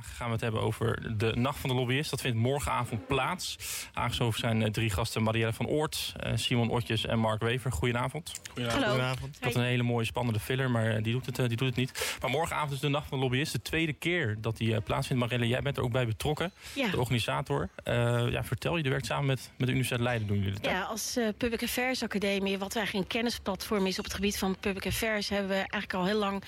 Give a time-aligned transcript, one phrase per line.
[0.00, 2.10] Vandaag gaan we het hebben over de Nacht van de Lobbyist.
[2.10, 3.56] Dat vindt morgenavond plaats.
[3.92, 5.22] Aangeschoven zijn eh, drie gasten.
[5.22, 7.72] Marielle van Oort, eh, Simon Otjes en Mark Wever.
[7.72, 8.32] Goedenavond.
[8.48, 8.84] Goedenavond.
[8.84, 9.40] Goedenavond.
[9.40, 12.16] Dat een hele mooie spannende filler, maar eh, die doet, het, die doet het niet.
[12.20, 13.52] Maar morgenavond is de Nacht van de Lobbyist.
[13.52, 15.22] De tweede keer dat die plaatsvindt.
[15.22, 16.52] Marielle, jij bent er ook bij betrokken.
[16.74, 16.90] Ja.
[16.90, 17.68] De organisator.
[17.84, 20.26] ja, vertel je, je werkt samen met, met de Universiteit Leiden.
[20.26, 24.14] Doen jullie het, ja, als Public Affairs Academie, wat eigenlijk een kennisplatform is op het
[24.14, 26.42] gebied van Public Affairs, hebben we eigenlijk al heel lang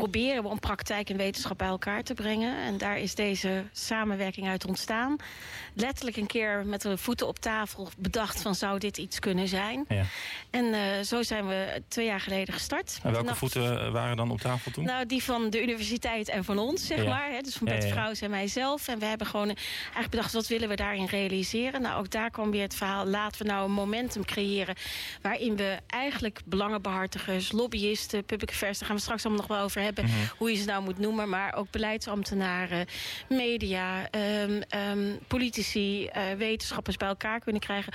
[0.00, 2.56] proberen we om praktijk en wetenschap bij elkaar te brengen.
[2.56, 5.16] En daar is deze samenwerking uit ontstaan.
[5.74, 9.84] Letterlijk een keer met de voeten op tafel bedacht van zou dit iets kunnen zijn.
[9.88, 10.04] Ja.
[10.50, 12.98] En uh, zo zijn we twee jaar geleden gestart.
[13.02, 14.84] En welke voeten waren dan op tafel toen?
[14.84, 17.30] Nou, die van de universiteit en van ons, zeg maar.
[17.30, 18.88] Hè, dus van Bert Vrouws en mijzelf.
[18.88, 21.82] En we hebben gewoon eigenlijk bedacht, wat willen we daarin realiseren?
[21.82, 24.74] Nou, ook daar kwam weer het verhaal, laten we nou een momentum creëren...
[25.22, 28.78] waarin we eigenlijk belangenbehartigers, lobbyisten, public affairs...
[28.78, 30.12] daar gaan we straks allemaal nog wel over hebben Mhm.
[30.36, 31.28] Hoe je ze nou moet noemen.
[31.28, 32.86] Maar ook beleidsambtenaren,
[33.28, 34.08] media,
[34.42, 37.92] um, um, politici, uh, wetenschappers bij elkaar kunnen krijgen.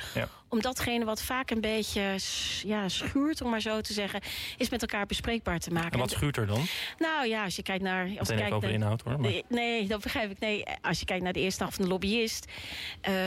[0.56, 2.16] Om datgene wat vaak een beetje
[2.64, 4.22] ja, schuurt, om maar zo te zeggen,
[4.58, 5.92] is met elkaar bespreekbaar te maken.
[5.92, 6.66] En wat schuurt er dan?
[6.98, 8.09] Nou ja, als je kijkt naar...
[8.20, 9.20] Als je kijkt over naar, inhoud hoor.
[9.20, 9.42] Maar...
[9.50, 10.39] Nee, dat begrijp ik.
[10.39, 12.45] Nee, als je kijkt naar de eerste dag van de lobbyist.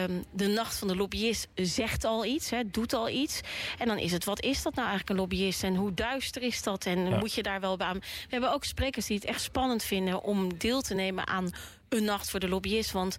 [0.06, 3.41] Um, de nacht van de lobbyist zegt al iets, hè, doet al iets.
[3.79, 5.62] En dan is het, wat is dat nou eigenlijk een lobbyist?
[5.62, 6.87] En hoe duister is dat?
[6.87, 7.99] En moet je daar wel aan...
[7.99, 11.51] We hebben ook sprekers die het echt spannend vinden om deel te nemen aan
[11.89, 12.93] een nacht voor de lobbyist.
[12.93, 13.17] Want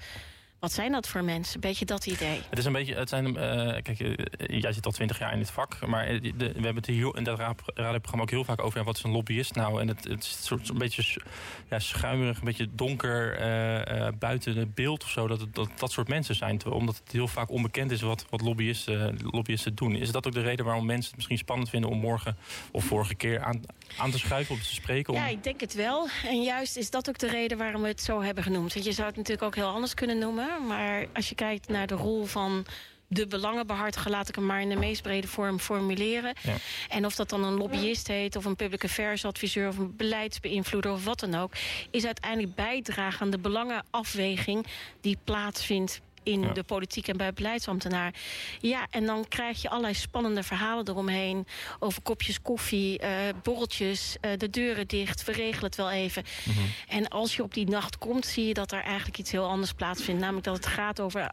[0.59, 1.55] wat zijn dat voor mensen?
[1.55, 2.41] Een beetje dat idee.
[2.49, 3.33] Het is een beetje, het zijn, uh,
[3.81, 6.85] kijk, uh, jij zit al twintig jaar in dit vak, maar de, we hebben het
[6.85, 8.79] hier in dat radioprogramma ook heel vaak over.
[8.79, 9.81] Ja, wat is een lobbyist nou?
[9.81, 11.21] En het, het is een, soort, een beetje
[11.69, 15.27] ja, schuimerig, een beetje donker uh, buiten het beeld of zo.
[15.27, 16.65] Dat, het, dat dat soort mensen zijn.
[16.65, 19.95] Omdat het heel vaak onbekend is wat, wat lobbyisten, lobbyisten doen.
[19.95, 22.37] Is dat ook de reden waarom mensen het misschien spannend vinden om morgen
[22.71, 23.61] of vorige keer aan,
[23.97, 25.13] aan te schuiven, om te spreken?
[25.13, 25.19] Om...
[25.19, 26.07] Ja, ik denk het wel.
[26.25, 28.73] En juist is dat ook de reden waarom we het zo hebben genoemd.
[28.73, 30.48] Want je zou het natuurlijk ook heel anders kunnen noemen.
[30.57, 32.65] Maar als je kijkt naar de rol van
[33.09, 36.33] de belangenbehartiger, laat ik hem maar in de meest brede vorm formuleren.
[36.41, 36.55] Ja.
[36.89, 40.91] En of dat dan een lobbyist heet, of een public affairs adviseur, of een beleidsbeïnvloeder
[40.91, 41.53] of wat dan ook,
[41.91, 44.65] is uiteindelijk bijdragen aan de belangenafweging
[45.01, 48.13] die plaatsvindt in de politiek en bij beleidsambtenaar.
[48.59, 51.47] Ja, en dan krijg je allerlei spannende verhalen eromheen.
[51.79, 53.09] Over kopjes koffie, uh,
[53.43, 55.23] borreltjes, uh, de deuren dicht.
[55.23, 56.23] We regelen het wel even.
[56.43, 56.65] Mm -hmm.
[56.87, 59.73] En als je op die nacht komt, zie je dat er eigenlijk iets heel anders
[59.73, 60.21] plaatsvindt.
[60.21, 61.31] Namelijk dat het gaat over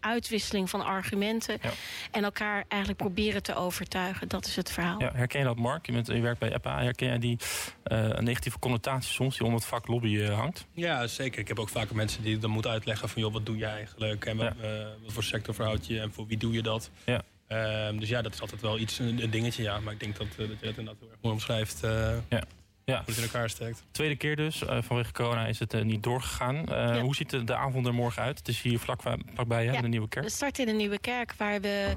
[0.00, 1.58] uitwisseling van argumenten.
[1.62, 1.70] Ja.
[2.10, 4.28] En elkaar eigenlijk proberen te overtuigen.
[4.28, 5.00] Dat is het verhaal.
[5.00, 5.86] Ja, herken je dat, Mark?
[5.86, 6.82] Je, bent, je werkt bij EPA.
[6.82, 7.38] Herken je die
[7.84, 10.66] uh, negatieve connotatie soms die om het vak lobby hangt?
[10.72, 11.40] Ja, zeker.
[11.40, 13.22] Ik heb ook vaak mensen die dan moeten uitleggen van...
[13.22, 14.24] joh, wat doe je eigenlijk?
[14.24, 14.80] En wat, ja.
[14.80, 16.90] uh, wat voor sector verhoud je en voor wie doe je dat?
[17.04, 17.22] Ja.
[17.48, 19.62] Uh, dus ja, dat is altijd wel iets, een, een, dingetje.
[19.62, 19.80] Ja.
[19.80, 21.80] Maar ik denk dat, uh, dat je het inderdaad heel erg mooi omschrijft.
[22.28, 22.42] ja.
[22.90, 22.96] Ja.
[22.96, 23.82] Hoe het in elkaar steekt.
[23.90, 24.62] Tweede keer dus.
[24.62, 26.54] Uh, vanwege corona is het uh, niet doorgegaan.
[26.56, 27.00] Uh, ja.
[27.00, 28.38] Hoe ziet de, de, avond er morgen uit?
[28.38, 29.00] Het is hier vlak,
[29.34, 30.24] vlakbij ja, de Nieuwe Kerk.
[30.24, 31.96] We starten in de Nieuwe Kerk waar we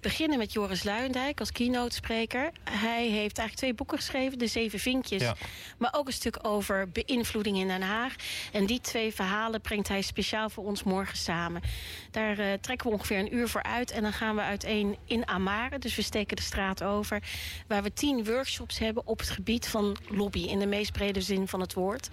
[0.00, 2.50] beginnen met Joris Luijendijk als keynote spreker.
[2.70, 4.38] Hij heeft eigenlijk twee boeken geschreven.
[4.38, 5.22] De Zeven Vinkjes.
[5.22, 5.34] Ja.
[5.78, 8.14] Maar ook een stuk over beïnvloeding in Den Haag.
[8.52, 11.62] En die twee verhalen brengt hij speciaal voor ons morgen samen.
[12.10, 13.90] Daar trekken we ongeveer een uur voor uit.
[13.90, 15.78] En dan gaan we uiteen in Amare.
[15.78, 17.22] Dus we steken de straat over.
[17.66, 21.48] Waar we tien workshops hebben op het gebied van lobby in de meest brede zin
[21.48, 22.08] van het woord.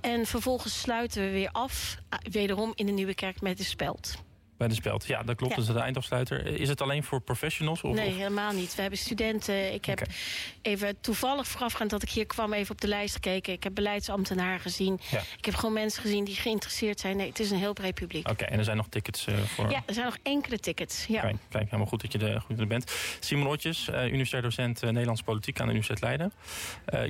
[0.00, 1.96] En vervolgens sluiten we weer af,
[2.30, 4.14] wederom in de Nieuwe Kerk met de speld.
[4.62, 5.52] Bij de speld, ja, dat klopt.
[5.52, 5.58] Ja.
[5.60, 6.46] Dat is de eindafsluiter.
[6.46, 7.82] Is het alleen voor professionals?
[7.82, 8.74] Of, nee, helemaal niet.
[8.74, 9.74] We hebben studenten.
[9.74, 10.14] Ik heb okay.
[10.62, 13.52] even toevallig voorafgaand dat ik hier kwam even op de lijst gekeken.
[13.52, 15.00] Ik heb beleidsambtenaren gezien.
[15.10, 15.20] Ja.
[15.38, 17.16] Ik heb gewoon mensen gezien die geïnteresseerd zijn.
[17.16, 18.28] Nee, het is een heel breed publiek.
[18.28, 19.70] Oké, en er zijn nog tickets uh, voor?
[19.70, 21.06] Ja, er zijn nog enkele tickets.
[21.06, 21.20] Ja.
[21.20, 22.92] Kijk, kijk helemaal goed dat je er, goed er bent.
[23.20, 26.32] Simon Otjes, uh, universitair docent uh, Nederlandse politiek aan de Universiteit Leiden.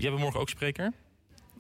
[0.01, 0.93] jij bent morgen ook spreker.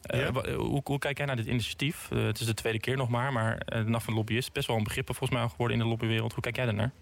[0.02, 0.18] Ja.
[0.18, 2.08] Uh, hoe, hoe, kijk jij naar dit initiatief?
[2.12, 4.52] Uh, het is de tweede keer nog maar, maar uh, de Nacht van de is
[4.52, 6.32] best wel een begrip volgens mij geworden in de lobbywereld.
[6.32, 6.92] Hoe kijk jij daarnaar?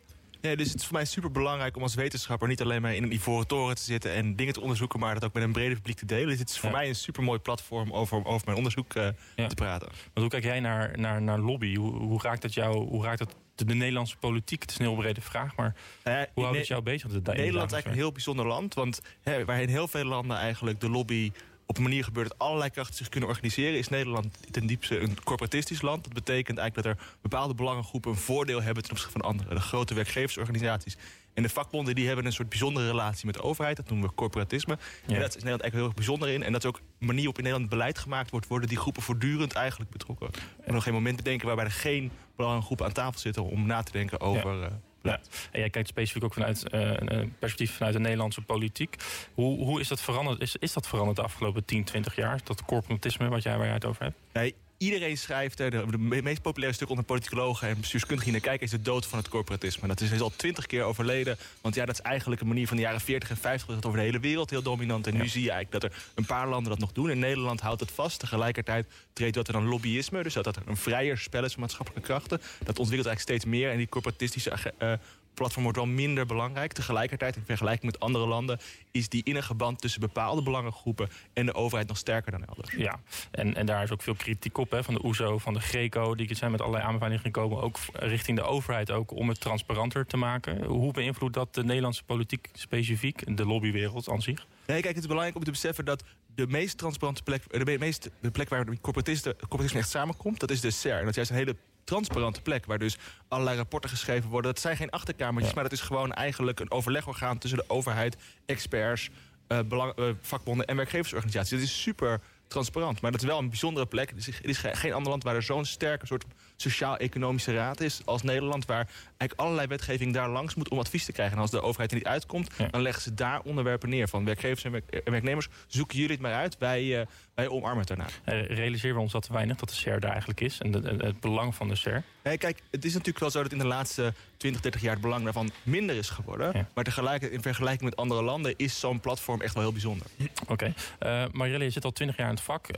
[0.41, 3.03] Nee, dus het is voor mij super belangrijk om als wetenschapper niet alleen maar in
[3.03, 5.77] een ivoren toren te zitten en dingen te onderzoeken, maar dat ook met een breder
[5.77, 6.29] publiek te delen.
[6.29, 6.77] Dus het is voor ja.
[6.77, 9.47] mij een super mooi platform over, over mijn onderzoek uh, ja.
[9.47, 9.89] te praten.
[9.89, 11.75] Want hoe kijk jij naar, naar, naar lobby?
[11.75, 12.89] Hoe, hoe raakt dat jou?
[12.89, 14.61] Hoe raakt dat de, de Nederlandse politiek?
[14.61, 17.11] Het is een heel brede vraag, maar uh, hoe houdt het jou bezig?
[17.11, 20.37] De, Nederland is eigenlijk een heel bijzonder land, want hè, waar in heel veel landen
[20.37, 21.33] eigenlijk de lobby
[21.71, 23.79] op een manier gebeurt dat allerlei krachten zich kunnen organiseren...
[23.79, 26.05] is Nederland ten diepste een corporatistisch land.
[26.05, 28.11] Dat betekent eigenlijk dat er bepaalde belangengroepen...
[28.11, 29.55] een voordeel hebben ten opzichte van anderen.
[29.55, 30.97] De grote werkgeversorganisaties
[31.35, 33.77] en de vakbonden die hebben een soort bijzondere relatie met de overheid.
[33.77, 34.79] Dat noemen we corporatisme.
[35.07, 35.15] Ja.
[35.15, 36.43] En dat is Nederland eigenlijk heel erg bijzonder in.
[36.43, 38.47] En dat is ook een manier op in Nederland beleid gemaakt wordt...
[38.47, 40.31] worden die groepen voortdurend eigenlijk betrokken.
[40.65, 43.43] En nog geen moment bedenken waarbij er geen belangengroepen aan tafel zitten...
[43.43, 44.61] om na te denken over...
[44.61, 44.81] Ja.
[45.03, 45.21] Ja.
[45.51, 48.97] En jij kijkt specifiek ook vanuit uh, een perspectief vanuit de Nederlandse politiek.
[49.35, 50.41] Hoe, hoe is dat veranderd?
[50.41, 52.41] Is, is dat veranderd de afgelopen 10, 20 jaar?
[52.45, 54.17] Dat corporatisme wat jij, waar jij het over hebt?
[54.33, 55.71] Nee, iedereen schrijft er.
[55.71, 59.29] De, meest populaire stuk onder politicologen en bestuurskundigen naar kijken is de dood van het
[59.29, 59.89] corporatisme.
[59.89, 61.37] Dat is, is al twintig keer overleden.
[61.61, 63.99] Want ja, dat is eigenlijk een manier van de jaren 40 en 50 dat over
[63.99, 65.07] de hele wereld heel dominant.
[65.07, 67.11] En nu zie je eigenlijk dat er een paar landen dat nog doen.
[67.11, 68.19] In Nederland houdt het vast.
[68.19, 70.23] Tegelijkertijd treedt dat er dan lobbyisme.
[70.23, 72.39] Dus dat er een vrijer spel is van maatschappelijke krachten.
[72.39, 73.71] Dat ontwikkelt eigenlijk steeds meer.
[73.71, 74.93] En die corporatistische uh,
[75.35, 76.73] platform wordt wel minder belangrijk.
[76.73, 78.59] Tegelijkertijd, in vergelijking met andere landen...
[78.91, 81.09] is die innige band tussen bepaalde belangengroepen...
[81.33, 82.75] en de overheid nog sterker dan elders.
[82.75, 83.01] Ja,
[83.31, 86.15] en, en daar is ook veel kritiek op hè, van de OESO, van de GRECO...
[86.15, 87.63] die zijn met allerlei aanbevelingen gekomen...
[87.63, 90.65] ook richting de overheid ook, om het transparanter te maken.
[90.65, 93.37] Hoe beïnvloedt dat de Nederlandse politiek specifiek...
[93.37, 94.47] de lobbywereld aan zich?
[94.67, 96.05] Nee, kijk, het is belangrijk om te beseffen dat
[96.35, 97.65] de meest transparante plek...
[97.65, 100.41] de, meest, de plek waar de corporatisme, corporatisme echt samenkomt...
[100.41, 100.93] dat is de CER.
[100.93, 101.57] En dat is juist een hele
[101.91, 102.67] transparante plek...
[102.67, 102.97] waar dus
[103.29, 104.53] allerlei rapporten geschreven worden.
[104.53, 107.39] Dat zijn geen achterkamertjes, maar dat is gewoon eigenlijk een overlegorgaan...
[107.39, 108.17] tussen de overheid,
[108.47, 109.11] experts,
[109.49, 111.51] uh, belang, uh, vakbonden en werkgeversorganisaties.
[111.51, 113.01] Dat is super transparant.
[113.01, 114.11] Maar dat is wel een bijzondere plek.
[114.11, 116.25] Er is, er is geen ander land waar er zo'n sterke soort
[116.61, 118.67] sociaal-economische raad is als Nederland...
[118.67, 121.37] waar eigenlijk allerlei wetgeving daar langs moet om advies te krijgen.
[121.37, 124.09] En als de overheid er niet uitkomt, dan leggen ze daar onderwerpen neer.
[124.09, 126.59] Van werkgevers en, werknemers, zoeken jullie het maar uit.
[126.59, 128.07] Wij, uh, wij omarmen het daarna.
[128.07, 131.55] Uh, realiseren we ons dat weinig dat de SER daar eigenlijk is en het belang
[131.55, 132.03] van de SER?
[132.23, 135.25] Kijk, het is natuurlijk wel zo dat in de laatste 20, 30 jaar het belang
[135.25, 136.69] daarvan minder is geworden.
[136.75, 140.07] Maar tegelijkertijd, in vergelijking met andere landen, is zo'n platform echt wel heel bijzonder.
[140.43, 140.53] Oké.
[140.53, 140.75] Okay.
[141.03, 142.69] Uh, eh, Marjelle, je zit al 20 jaar in het vak.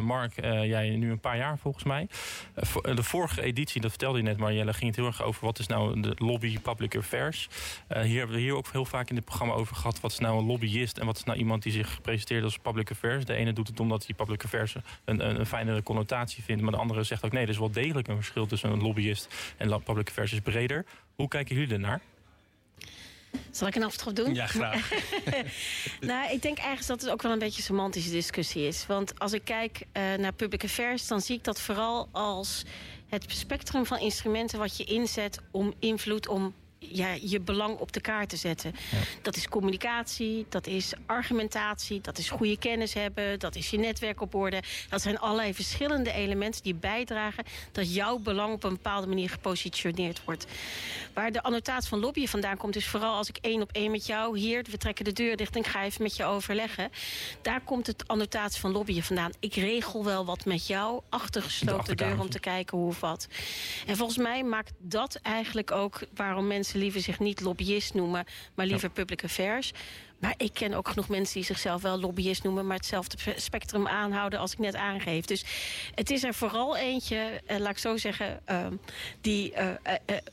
[0.00, 2.08] Mark, jij nu een paar jaar volgens mij.
[2.82, 5.66] de vorige editie, dat vertelde je net Marjelle, ging het heel erg over wat is
[5.66, 7.48] nou de lobby public affairs.
[7.88, 10.00] hier hebben we hier ook heel vaak in dit programma over gehad.
[10.00, 12.90] Wat is nou een lobbyist en wat is nou iemand die zich presenteert als public
[12.90, 13.24] affairs.
[13.24, 16.62] De ene doet het omdat hij public affairs een, een, een fijnere connotatie vindt.
[16.62, 19.54] Maar de andere zegt ook nee, er is wel degelijk een verschil tussen een lobbyist
[19.56, 20.84] en public affairs is breder.
[21.14, 22.00] Hoe kijken jullie ernaar?
[23.50, 24.34] Zal ik een aftrap doen?
[24.34, 24.90] Ja, graag.
[26.00, 28.86] nou, ik denk eigenlijk dat het ook wel een beetje een semantische discussie is.
[28.86, 32.64] Want als ik kijk uh, naar public affairs, dan zie ik dat vooral als
[33.08, 38.00] het spectrum van instrumenten wat je inzet om invloed, om ja, je belang op de
[38.00, 38.74] kaart te zetten.
[39.22, 44.20] Dat is communicatie, dat is argumentatie, dat is goede kennis hebben, dat is je netwerk
[44.20, 44.62] op orde.
[44.88, 50.24] Dat zijn allerlei verschillende elementen die bijdragen dat jouw belang op een bepaalde manier gepositioneerd
[50.24, 50.46] wordt.
[51.12, 54.06] Waar de annotatie van lobbyen vandaan komt, is vooral als ik één op één met
[54.06, 56.90] jou hier, we trekken de deur dicht en ik ga even met je overleggen.
[57.42, 59.32] Daar komt het annotatie van lobbyen vandaan.
[59.40, 63.28] Ik regel wel wat met jou achter gesloten deur om te kijken hoe of wat.
[63.86, 68.24] En volgens mij maakt dat eigenlijk ook waarom mensen liever zich niet lobbyist noemen,
[68.54, 69.72] maar liever public affairs.
[70.18, 72.66] Maar ik ken ook genoeg mensen die zichzelf wel lobbyist noemen...
[72.66, 75.24] maar hetzelfde spectrum aanhouden als ik net aangeef.
[75.24, 75.44] Dus
[75.94, 78.40] het is er vooral eentje, uh, laat ik zo zeggen...
[78.50, 78.66] Uh,
[79.20, 79.70] die uh,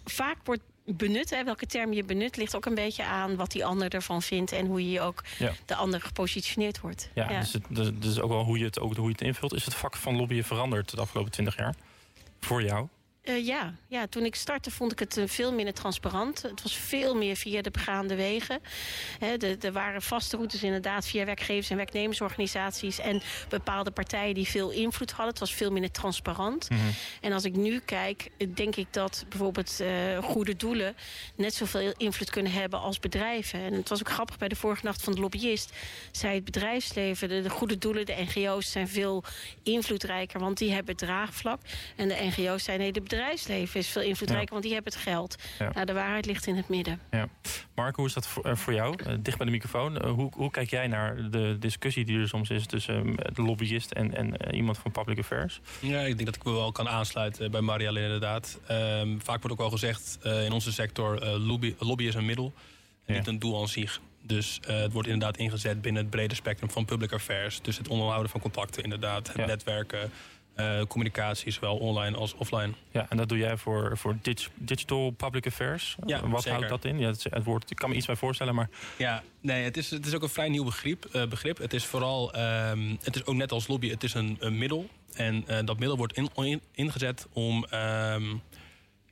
[0.06, 1.30] vaak wordt benut.
[1.30, 4.52] Hè, welke term je benut ligt ook een beetje aan wat die ander ervan vindt...
[4.52, 5.24] en hoe je ook
[5.66, 7.10] de ander gepositioneerd wordt.
[7.14, 7.40] Ja, ja.
[7.40, 9.54] Dus, het, dus, dus ook wel hoe je, het, ook hoe je het invult.
[9.54, 11.76] Is het vak van lobbyen veranderd de afgelopen twintig jaar?
[12.40, 12.88] Voor jou?
[13.25, 13.74] Uh, ja.
[13.88, 16.42] ja, toen ik startte vond ik het uh, veel minder transparant.
[16.42, 18.60] Het was veel meer via de begaande wegen.
[19.62, 23.00] er waren vaste routes inderdaad via werkgevers- en werknemersorganisaties...
[23.00, 25.27] en bepaalde partijen die veel invloed hadden.
[25.27, 26.69] Het was veel minder transparant.
[26.69, 26.89] Mm -hmm.
[27.22, 30.95] En als ik nu kijk, denk ik dat bijvoorbeeld uh, goede doelen...
[31.36, 33.60] net zoveel invloed kunnen hebben als bedrijven.
[33.60, 35.72] En het was ook grappig bij de vorige nacht van de lobbyist...
[36.12, 39.24] zei het bedrijfsleven, de, de goede doelen, de NGO's zijn veel
[39.63, 40.39] invloedrijker...
[40.39, 41.62] want die hebben draagvlak.
[41.95, 45.36] En de NGO's zijn nee, de bedrijfsleven is veel invloedrijker, want die hebben het geld.
[45.60, 45.72] Ja.
[45.74, 47.00] Nou, de waarheid ligt in het midden.
[47.12, 47.27] Ja.
[47.75, 48.95] Mark, hoe is dat voor, voor jou?
[49.07, 50.05] Uh, dicht bij de microfoon.
[50.05, 53.91] Uh, hoe, hoe, kijk jij naar de discussie die er soms is tussen de lobbyist
[53.91, 55.62] en, en iemand van Public Affairs?
[55.79, 58.60] Ja, ik denk dat ik me wel kan aansluiten bij Marielle inderdaad.
[58.67, 62.53] Ehm, vaak wordt ook al gezegd in onze sector, lobby, lobby is een middel
[63.05, 63.19] en ja.
[63.19, 64.01] niet een doel aan zich.
[64.22, 67.62] Dus uh, het wordt inderdaad ingezet binnen het brede spectrum van public affairs.
[67.62, 69.45] Dus het onderhouden van contacten inderdaad, het ja.
[69.45, 70.12] netwerken,
[70.55, 72.74] uh, communicatie, zowel online als offline.
[72.91, 74.17] Ja, en dat doe jij voor, voor
[74.55, 75.95] digital public affairs.
[76.05, 77.00] Ja, Wat houdt dat in?
[77.00, 78.69] Ja, het, het, woord, ik kan me iets bij voorstellen, maar...
[78.97, 81.05] Ja, nee, het is, het is ook een vrij nieuw begrip.
[81.13, 81.57] Uh, begrip.
[81.57, 84.89] Het is vooral, um, het is ook net als lobby, het is een, een middel.
[85.13, 87.65] En uh, dat middel wordt in, in, ingezet om...
[87.74, 88.41] Um,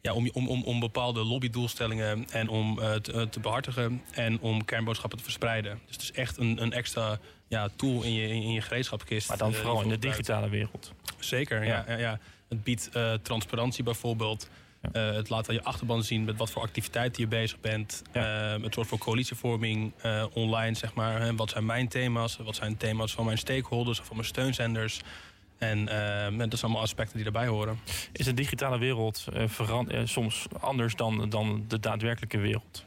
[0.01, 5.17] ja, om, om, om, om bepaalde lobbydoelstellingen en om te, te, behartigen en om kernboodschappen
[5.17, 5.79] te verspreiden.
[5.85, 7.19] Dus het is echt een, een extra
[7.53, 9.27] ja, tool in je, in je gereedschapkist.
[9.27, 10.93] Maar dan vooral in de digitale wereld.
[11.19, 11.85] Zeker, ja.
[11.87, 12.19] ja, ja.
[12.49, 14.49] Het biedt uh, transparantie bijvoorbeeld.
[14.81, 15.09] Ja.
[15.09, 18.01] Uh, het laat aan je achterban zien met wat voor activiteiten je bezig bent.
[18.13, 18.55] Ja.
[18.55, 21.21] Uh, het zorgt voor coalitievorming uh, online, zeg maar.
[21.21, 21.35] Hè.
[21.35, 22.37] Wat zijn mijn thema's?
[22.37, 25.01] Wat zijn thema's van mijn stakeholders of van mijn steunzenders?
[25.57, 27.79] En dat zijn allemaal aspecten die daarbij horen.
[28.11, 29.25] Is de digitale wereld
[30.03, 32.83] soms anders dan, dan de daadwerkelijke wereld?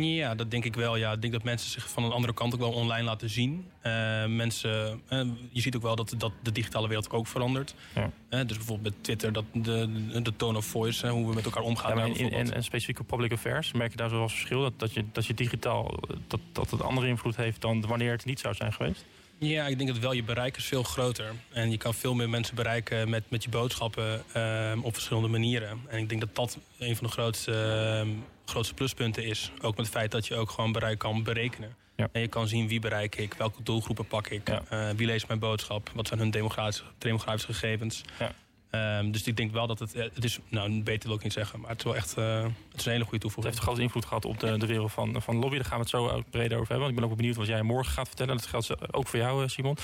[0.00, 0.96] Ja, dat denk ik wel.
[0.96, 1.12] Ja.
[1.12, 3.66] Ik denk dat mensen zich van een andere kant ook wel online laten zien.
[3.82, 7.74] Uh, mensen, uh, je ziet ook wel dat, dat de digitale wereld ook verandert.
[7.94, 8.10] Ja.
[8.30, 11.62] Uh, dus bijvoorbeeld met Twitter, dat de, de tone of voice, hoe we met elkaar
[11.62, 11.96] omgaan.
[11.96, 14.60] Ja, in, en, en specifieke public affairs, merk je daar zoals verschil?
[14.60, 15.94] Dat, dat, je, dat je digitaal
[16.26, 19.04] dat, dat het andere invloed heeft dan wanneer het niet zou zijn geweest?
[19.38, 21.32] Ja, ik denk dat wel je bereik is veel groter.
[21.52, 25.80] En je kan veel meer mensen bereiken met, met je boodschappen uh, op verschillende manieren.
[25.88, 28.12] En ik denk dat dat een van de grootste, uh,
[28.44, 29.50] grootste pluspunten is.
[29.60, 31.74] Ook met het feit dat je ook gewoon bereik kan berekenen.
[31.96, 32.08] Ja.
[32.12, 34.62] En je kan zien wie bereik ik, welke doelgroepen pak ik, ja.
[34.72, 38.02] uh, wie leest mijn boodschap, wat zijn hun demografische, demografische gegevens.
[38.18, 38.34] Ja.
[38.70, 41.32] Um, dus ik denk wel dat het, eh, het is, nou beter wil ik niet
[41.32, 43.54] zeggen, maar het is wel echt uh, het is een hele goede toevoeging.
[43.54, 45.56] Het heeft grote invloed gehad op de, de wereld van, van lobby.
[45.56, 46.88] Daar gaan we het zo breder over hebben.
[46.88, 48.36] Ik ben ook benieuwd wat jij morgen gaat vertellen.
[48.36, 49.76] Dat geldt ook voor jou, Simon.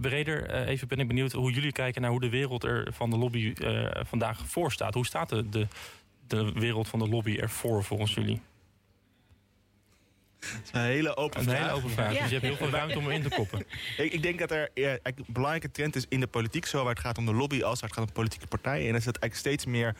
[0.00, 3.16] Breder, even ben ik benieuwd hoe jullie kijken naar hoe de wereld er van de
[3.16, 3.54] lobby
[3.94, 4.94] vandaag voor staat.
[4.94, 5.66] Hoe staat de, de,
[6.26, 8.40] de wereld van de lobby ervoor volgens jullie?
[10.72, 11.58] Een hele open een vraag.
[11.58, 12.08] Hele open vraag.
[12.08, 13.64] Dus je hebt heel veel ruimte om in te koppen.
[13.96, 16.92] ik, ik, denk dat er ja, een belangrijke trend is in de politiek, zo waar
[16.92, 18.86] het gaat om de lobby als waar het gaat om politieke partijen.
[18.86, 19.94] En dat is dat eigenlijk steeds meer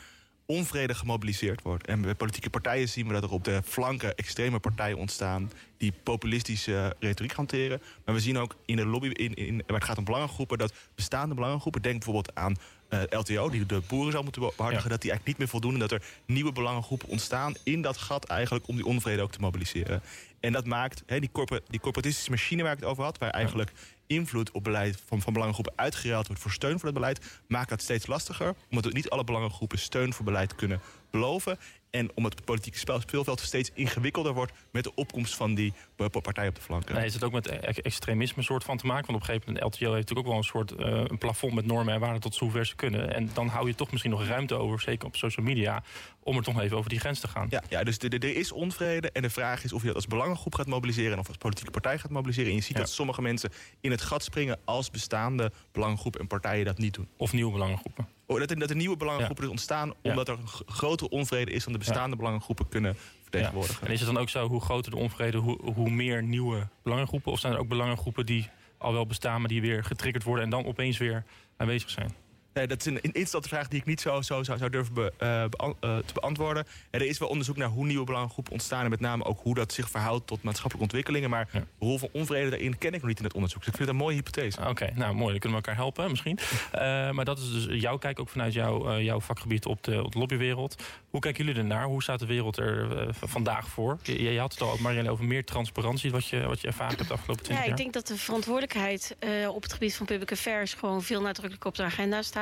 [0.47, 1.87] onvrede gemobiliseerd wordt.
[1.87, 5.93] En bij politieke partijen zien we dat er op de flanken extreme partijen ontstaan die
[6.03, 7.83] populistische retoriek hanteren.
[8.05, 10.75] Maar we zien ook in de lobby, in, in, waar het gaat om belangengroepen, dat
[10.95, 12.57] bestaande belangengroepen, denk bijvoorbeeld aan
[12.91, 15.73] uh, LTO, die de boeren zou moeten behartigen, dat die eigenlijk niet meer voldoen.
[15.73, 19.41] En dat er nieuwe belangengroepen ontstaan in dat gat eigenlijk om die onvrede ook te
[19.41, 20.03] mobiliseren.
[20.43, 23.31] En dat maakt he, die, corpor die corporatistische machine waar ik het over had, waar
[23.31, 23.73] eigenlijk
[24.07, 27.83] invloed op beleid van, van belangengroepen uitgeruild wordt voor steun voor het beleid, maakt dat
[27.83, 28.55] steeds lastiger.
[28.71, 30.81] Omdat niet alle belangengroepen steun voor beleid kunnen
[31.11, 31.59] beloven.
[31.91, 35.73] En omdat het politieke speelveld steeds ingewikkelder wordt met de opkomst van die
[36.23, 36.95] partij op de flanken.
[36.95, 39.07] Nee, is het ook met e-, extremisme soort van te maken?
[39.07, 41.55] Want op een gegeven moment, LTO heeft natuurlijk ook wel een soort uh, een plafond
[41.55, 43.15] met normen en waarden tot zover ze kunnen.
[43.15, 45.83] En dan hou je toch misschien nog ruimte over, zeker op social media,
[46.23, 47.47] om er toch even over die grens te gaan.
[47.51, 50.55] Ja, ja dus er is onvrede en de vraag is of je dat als belangengroep
[50.55, 52.51] gaat mobiliseren of als politieke partij gaat mobiliseren.
[52.51, 53.51] En je ziet dat sommige mensen
[53.81, 57.09] in het gat springen als bestaande belangengroepen en partijen dat niet doen.
[57.17, 58.09] Of nieuwe belangengroepen.
[58.27, 59.51] Oh, dat, er, dat er nieuwe belangengroepen ja.
[59.51, 63.87] dus ontstaan omdat er een grotere onvrede is dan de bestaande belangengroepen kunnen vertegenwoordigen.
[63.87, 67.33] En is het dan ook zo, hoe groter de onvrede, hoe, hoe meer nieuwe belangengroepen?
[67.33, 68.49] Of zijn er ook belangengroepen die
[68.79, 71.25] al wel bestaan, maar die weer getriggerd worden en dan opeens weer
[71.57, 72.15] aanwezig zijn?
[72.55, 75.13] Nee, dat is een interessante vraag die ik niet zo, zo zou, zou durven be,
[75.23, 76.67] uh, be, uh, te beantwoorden.
[76.91, 78.85] Er is wel onderzoek naar hoe nieuwe belangengroepen ontstaan...
[78.85, 81.31] en met name ook hoe dat zich verhoudt tot maatschappelijke ontwikkelingen.
[81.31, 81.59] Maar ja.
[81.59, 83.59] de rol van onvrede daarin ken ik nog niet in het onderzoek.
[83.59, 84.61] Dus ik vind het een mooie hypothese.
[84.61, 85.31] Oké, okay, nou mooi.
[85.31, 86.39] Dan kunnen we elkaar helpen misschien.
[86.75, 86.81] Uh,
[87.11, 90.19] maar dat is dus jouw kijk ook vanuit jou, jouw vakgebied op de, op de
[90.19, 90.83] lobbywereld.
[91.11, 91.87] Hoe kijken jullie ernaar?
[91.87, 93.99] Hoe staat de wereld er vandaag voor?
[94.03, 96.11] Je, je, had het al, Marianne, over meer transparantie...
[96.11, 97.65] wat je, wat je ervaren hebt de afgelopen 20 jaar.
[97.65, 99.17] Ja, ik denk dat de verantwoordelijkheid
[99.49, 100.75] op het gebied van public affairs...
[100.75, 102.42] gewoon veel nadrukkelijk op de agenda staat.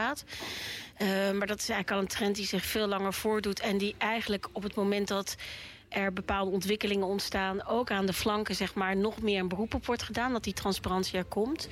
[0.99, 3.61] Uh, maar dat is eigenlijk al een trend die zich veel langer voordoet...
[3.61, 5.37] en die eigenlijk op het moment dat
[5.91, 7.67] er bepaalde ontwikkelingen ontstaan...
[7.67, 10.33] ook aan de flanken zeg maar, nog meer een beroep op wordt gedaan...
[10.33, 11.69] dat die transparantie er komt.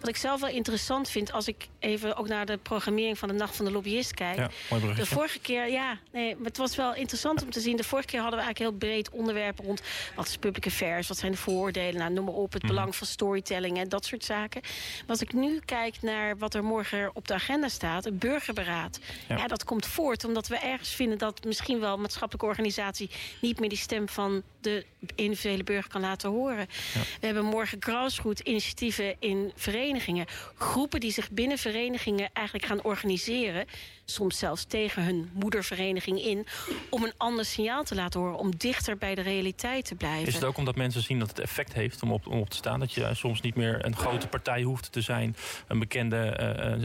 [0.00, 1.32] Wat ik zelf wel interessant vind...
[1.32, 4.36] als ik even ook naar de programmering van de Nacht van de Lobbyist kijk...
[4.36, 4.48] Ja,
[4.94, 7.76] de vorige keer, ja, nee, het was wel interessant om te zien...
[7.76, 9.82] de vorige keer hadden we eigenlijk heel breed onderwerp rond...
[10.14, 12.52] wat is public affairs, wat zijn de vooroordelen, nou, noem maar op...
[12.52, 12.68] het mm.
[12.68, 14.60] belang van storytelling en dat soort zaken.
[14.62, 18.06] Maar als ik nu kijk naar wat er morgen op de agenda staat...
[18.06, 19.36] een burgerberaad, ja.
[19.36, 21.18] ja dat komt voort omdat we ergens vinden...
[21.18, 23.10] dat misschien wel maatschappelijke organisatie...
[23.40, 24.84] niet meer die stem van de
[25.14, 26.66] individuele burger kan laten horen.
[26.94, 27.00] Ja.
[27.20, 30.26] We hebben morgen grassroot initiatieven in verenigingen.
[30.54, 33.66] Groepen die zich binnen verenigingen eigenlijk gaan organiseren
[34.04, 36.46] soms zelfs tegen hun moedervereniging in...
[36.88, 40.26] om een ander signaal te laten horen, om dichter bij de realiteit te blijven.
[40.26, 42.56] Is het ook omdat mensen zien dat het effect heeft om op, om op te
[42.56, 42.80] staan?
[42.80, 45.36] Dat je soms niet meer een grote partij hoeft te zijn...
[45.68, 46.38] een bekende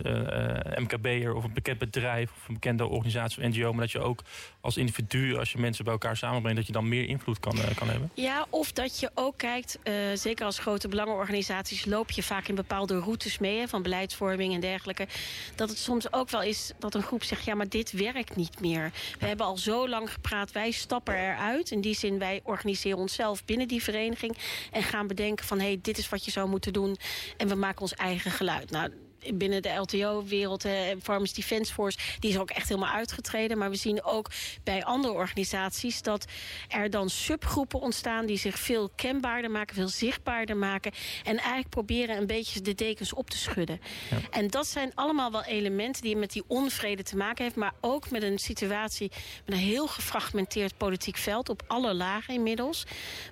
[0.05, 2.31] uh, uh, MKB'er of een bekend bedrijf...
[2.31, 3.71] of een bekende organisatie of NGO...
[3.71, 4.23] maar dat je ook
[4.61, 6.58] als individu, als je mensen bij elkaar samenbrengt...
[6.59, 8.11] dat je dan meer invloed kan, kan hebben?
[8.13, 9.79] Ja, of dat je ook kijkt,
[10.13, 11.85] zeker als grote belangenorganisaties...
[11.85, 15.07] loop je vaak in bepaalde routes mee, van beleidsvorming en dergelijke...
[15.55, 17.45] dat het soms ook wel is dat een groep zegt...
[17.45, 18.91] ja, maar dit werkt niet meer.
[19.19, 21.71] We hebben al zo lang gepraat, wij stappen eruit.
[21.71, 24.37] In die zin, wij organiseren onszelf binnen die vereniging...
[24.71, 26.97] en gaan bedenken van, hé, hey, dit is wat je zou moeten doen...
[27.37, 28.71] en we maken ons eigen geluid.
[28.71, 28.89] Nou,
[29.33, 30.65] binnen de LTO-wereld,
[31.01, 31.97] Farmers Defence Force...
[32.19, 33.57] die is ook echt helemaal uitgetreden.
[33.57, 34.29] Maar we zien ook
[34.63, 36.01] bij andere organisaties...
[36.01, 36.25] dat
[36.67, 39.75] er dan subgroepen ontstaan die zich veel kenbaarder maken...
[39.75, 40.91] veel zichtbaarder maken.
[41.23, 43.81] En eigenlijk proberen een beetje de dekens op te schudden.
[44.09, 44.17] Ja.
[44.31, 47.55] En dat zijn allemaal wel elementen die met die onvrede te maken heeft...
[47.55, 49.11] maar ook met een situatie
[49.45, 51.49] met een heel gefragmenteerd politiek veld...
[51.49, 52.85] op alle lagen inmiddels.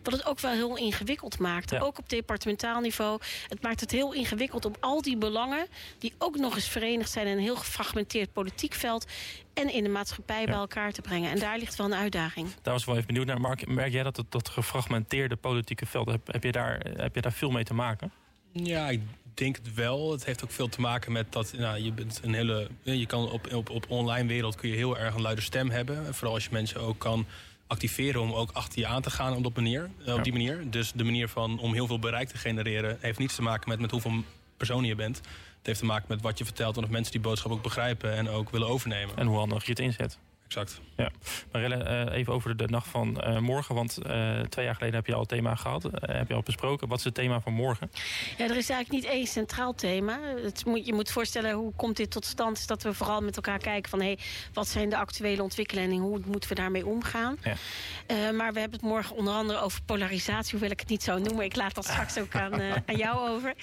[0.03, 1.71] Wat het ook wel heel ingewikkeld maakt.
[1.71, 1.79] Ja.
[1.79, 3.19] Ook op departementaal niveau.
[3.47, 5.67] Het maakt het heel ingewikkeld om al die belangen
[5.97, 9.05] die ook nog eens verenigd zijn in een heel gefragmenteerd politiek veld
[9.53, 11.31] en in de maatschappij bij elkaar te brengen.
[11.31, 12.47] En daar ligt wel een uitdaging.
[12.61, 13.41] Daar was wel even benieuwd naar.
[13.41, 17.21] Mark, merk jij dat het dat gefragmenteerde politieke veld, heb, heb, je daar, heb je
[17.21, 18.11] daar veel mee te maken?
[18.51, 19.01] Ja, ik
[19.33, 20.11] denk het wel.
[20.11, 22.67] Het heeft ook veel te maken met dat nou, je bent een hele.
[22.81, 26.15] Je kan op, op, op online wereld kun je heel erg een luide stem hebben.
[26.15, 27.25] Vooral als je mensen ook kan
[27.67, 30.69] activeren om ook achter je aan te gaan op, manier, eh, op die manier.
[30.69, 33.79] Dus de manier van om heel veel bereik te genereren heeft niets te maken met,
[33.79, 34.23] met hoeveel
[34.57, 35.21] personen je bent.
[35.67, 38.29] Heeft te maken met wat je vertelt en of mensen die boodschap ook begrijpen en
[38.29, 39.15] ook willen overnemen.
[39.15, 40.81] En hoe handig je het inzet exact.
[40.95, 41.11] Ja.
[41.51, 43.75] Marille, uh, even over de nacht van uh, morgen.
[43.75, 45.83] Want uh, twee jaar geleden heb je al het thema gehad.
[45.91, 46.87] heb je al besproken.
[46.87, 47.91] Wat is het thema van morgen?
[48.37, 50.19] Ja, er is eigenlijk niet één centraal thema.
[50.43, 52.57] Het moet, je moet voorstellen, hoe komt dit tot stand?
[52.57, 54.01] Is dat we vooral met elkaar kijken van...
[54.01, 54.17] Hey,
[54.53, 57.37] wat zijn de actuele ontwikkelingen en hoe moeten we daarmee omgaan?
[57.43, 58.31] Ja.
[58.31, 60.51] maar we hebben het morgen onder andere over polarisatie.
[60.51, 61.45] Hoe wil ik het niet zo noemen?
[61.45, 62.53] Ik laat dat straks ook aan,
[62.87, 63.53] aan jou over.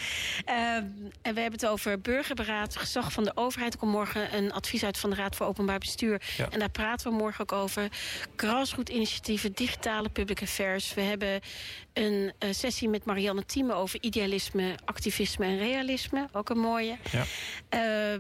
[0.45, 3.73] en we hebben het over burgerberaad, gezag van de overheid.
[3.73, 6.23] Er komt morgen een advies uit van de Raad voor Openbaar Bestuur.
[6.37, 6.51] Ja.
[6.51, 7.89] En daar praten we morgen ook over.
[8.37, 10.95] Grassroot initiatieven, digitale public affairs.
[10.95, 11.41] We hebben
[11.93, 16.29] een uh, sessie met Marianne Thieme over idealisme, activisme en realisme.
[16.33, 16.97] Ook een mooie.
[17.11, 17.21] Ja.
[17.21, 17.27] Uh,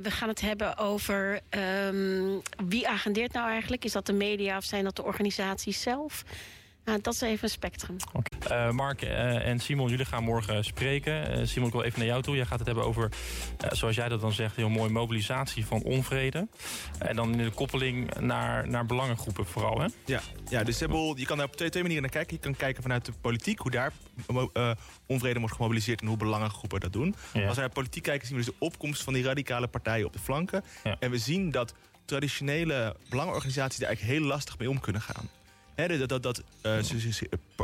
[0.02, 1.40] we gaan het hebben over
[1.86, 3.84] um, wie agendeert nou eigenlijk.
[3.84, 6.24] Is dat de media of zijn dat de organisaties zelf?
[6.84, 7.96] Nou, dat is even een spectrum.
[8.12, 8.66] Okay.
[8.68, 11.38] Uh, Mark uh, en Simon, jullie gaan morgen spreken.
[11.38, 12.36] Uh, Simon, ik wil even naar jou toe.
[12.36, 13.10] Jij gaat het hebben over,
[13.70, 16.48] zoals jij dat dan zegt, heel mooi mobilisatie van onvrede.
[16.98, 19.86] En dan in de koppeling naar, naar belangengroepen vooral, hè?
[20.04, 22.36] Ja, ja dus je kan daar op twee, twee manieren naar kijken.
[22.36, 23.92] Je kan kijken vanuit de politiek, hoe daar
[25.06, 26.00] onvrede wordt gemobiliseerd...
[26.00, 27.14] en hoe belangengroepen dat doen.
[27.32, 27.46] Ja.
[27.46, 30.12] Als we naar politiek kijken, zien we dus de opkomst van die radicale partijen op
[30.12, 30.64] de flanken.
[30.84, 30.96] Ja.
[31.00, 31.74] En we zien dat
[32.04, 35.28] traditionele belangenorganisaties daar eigenlijk heel lastig mee om kunnen gaan.
[35.74, 36.78] He, dat, dat, dat uh,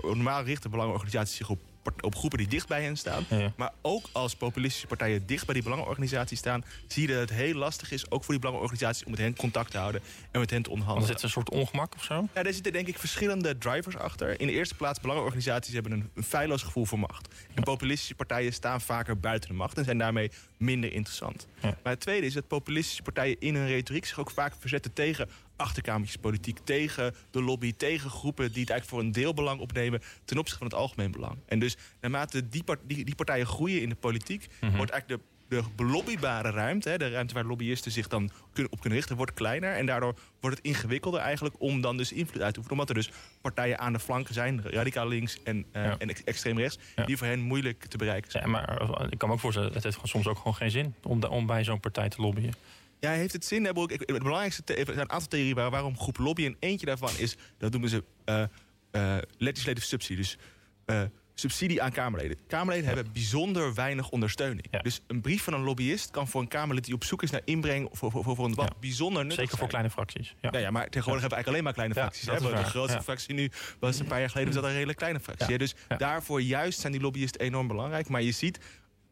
[0.03, 1.59] normaal richten belangenorganisaties zich op,
[2.01, 3.25] op groepen die dicht bij hen staan.
[3.57, 6.65] Maar ook als populistische partijen dicht bij die belangenorganisaties staan...
[6.87, 9.05] zie je dat het heel lastig is, ook voor die belangenorganisaties...
[9.05, 10.01] om met hen contact te houden
[10.31, 11.11] en met hen te onderhandelen.
[11.11, 12.29] Dan zit een soort ongemak of zo?
[12.35, 14.41] Ja, daar zitten denk ik verschillende drivers achter.
[14.41, 17.35] In de eerste plaats, belangenorganisaties hebben een, een feilloos gevoel voor macht.
[17.55, 19.79] En populistische partijen staan vaker buiten de macht...
[19.79, 21.47] en zijn daarmee minder interessant.
[21.61, 24.07] Maar het tweede is dat populistische partijen in hun retoriek...
[24.07, 25.29] zich ook vaak verzetten tegen
[25.61, 30.59] achterkamertjespolitiek tegen de lobby, tegen groepen die het eigenlijk voor een deelbelang opnemen ten opzichte
[30.59, 31.39] van het algemeen belang.
[31.47, 34.77] En dus naarmate die, die, die partijen groeien in de politiek, mhm.
[34.77, 38.31] wordt eigenlijk de de belobbybare ruimte, hè, de ruimte waar lobbyisten zich dan
[38.71, 39.75] op kunnen richten, wordt kleiner.
[39.75, 42.81] En daardoor wordt het ingewikkelder eigenlijk om dan dus invloed uit te oefenen.
[42.81, 46.79] Omdat er dus partijen aan de flanken zijn, radicaal links en, uh, en extreem rechts,
[47.07, 48.45] die voor hen moeilijk te bereiken zijn.
[48.45, 51.25] Ja, maar ik kan me ook voorstellen, het heeft soms ook gewoon geen zin om,
[51.25, 52.55] om bij zo'n partij te lobbyen.
[53.01, 53.65] Ja, heeft het zin?
[53.65, 56.57] Het belangrijkste, er zijn een aantal theorieën waarom groep lobbyen.
[56.59, 58.45] Eentje daarvan is, dat noemen ze uh,
[58.93, 60.17] uh, legislative subsidie.
[60.17, 60.39] Dus
[60.87, 61.03] uh,
[61.35, 62.39] subsidie aan Kamerleden.
[62.47, 64.81] Kamerleden hebben bijzonder weinig ondersteuning.
[64.83, 67.41] Dus een brief van een lobbyist kan voor een Kamerlid die op zoek is naar
[67.45, 70.35] inbreng voor, voor, voor een debat bijzonder nuttig Zeker voor kleine fracties.
[70.41, 70.59] Ja.
[70.59, 72.27] ja, maar tegenwoordig hebben we eigenlijk alleen maar kleine fracties.
[72.27, 72.63] Hè?
[72.63, 75.59] De grootste fractie nu was een paar jaar geleden was dat een redelijk kleine fractie.
[75.59, 78.09] Dus daarvoor juist zijn die lobbyisten enorm belangrijk.
[78.09, 78.59] Maar je ziet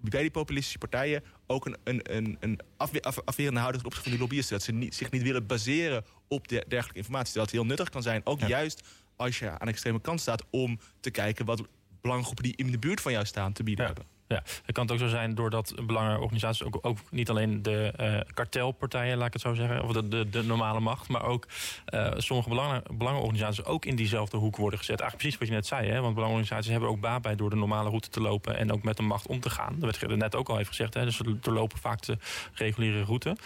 [0.01, 2.61] bij die populistische partijen ook een, een, een, een
[3.25, 4.57] afwerende houding ten opzichte van die lobbyisten.
[4.57, 7.35] Dat ze niet, zich niet willen baseren op de, dergelijke informatie.
[7.35, 10.45] Dat het heel nuttig kan zijn, ook juist als je aan de extreme kant staat...
[10.51, 11.63] om te kijken wat
[12.01, 14.05] belangengroepen die in de buurt van jou staan te bieden hebben.
[14.29, 19.17] Ja, het kan ook zo zijn doordat belangenorganisaties ook, ook niet alleen de uh, kartelpartijen,
[19.17, 21.47] laat ik het zo zeggen, of de, de, de normale macht, maar ook
[21.95, 25.01] uh, sommige belangen, belangenorganisaties ook in diezelfde hoek worden gezet.
[25.01, 26.01] Eigenlijk precies wat je net zei, hè?
[26.01, 28.97] want belangenorganisaties hebben ook baat bij door de normale route te lopen en ook met
[28.97, 29.77] de macht om te gaan.
[29.79, 31.05] Dat werd net ook al even gezegd, hè?
[31.05, 32.19] dus ze doorlopen vaak de
[32.53, 33.37] reguliere route.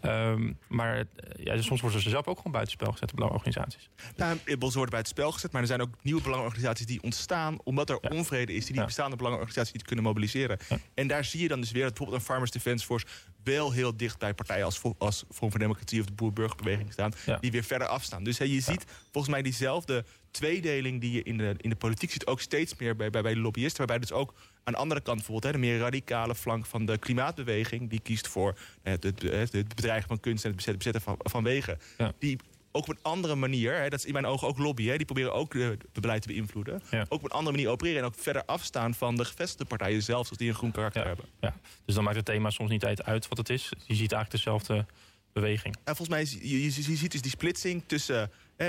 [0.00, 1.04] Um, maar eh,
[1.44, 3.88] ja, soms worden ze zelf ook gewoon buitenspel gezet, de belangenorganisaties.
[4.16, 7.58] Nou, ze worden buitenspel gezet, maar er zijn ook nieuwe belangenorganisaties die ontstaan...
[7.64, 10.58] omdat er onvrede is die die bestaande belangenorganisaties niet kunnen mobiliseren.
[10.94, 13.06] En daar zie je dan dus weer dat bijvoorbeeld een Farmers Defence Force...
[13.44, 17.12] wel heel dicht bij partijen als, als Forum voor Democratie of de Boer-Burgerbeweging staan...
[17.40, 18.24] die weer verder afstaan.
[18.24, 22.26] Dus je ziet volgens mij diezelfde tweedeling die je in de, in de politiek ziet...
[22.26, 25.16] ook steeds meer bij, bij, bij de lobbyisten, waarbij dus ook aan de andere kant
[25.16, 25.54] bijvoorbeeld...
[25.54, 27.90] Hè, de meer radicale flank van de klimaatbeweging...
[27.90, 29.22] die kiest voor het, het,
[29.52, 31.78] het bedreigen van kunst en het bezetten, bezetten van, van wegen...
[32.18, 32.38] die
[32.74, 34.86] ook op een andere manier, hè, dat is in mijn ogen ook lobby...
[34.86, 36.82] Hè, die proberen ook het beleid te beïnvloeden...
[36.92, 38.00] ook op een andere manier opereren...
[38.00, 40.28] en ook verder afstaan van de gevestigde partijen zelf...
[40.28, 41.24] als die een groen karakter hebben.
[41.40, 41.54] Ja.
[41.84, 43.68] Dus dan maakt het thema soms niet uit wat het is.
[43.68, 44.86] Je ziet eigenlijk dezelfde
[45.32, 45.76] beweging.
[45.84, 48.30] En volgens mij, je, je, je ziet dus die splitsing tussen...
[48.56, 48.68] Hè,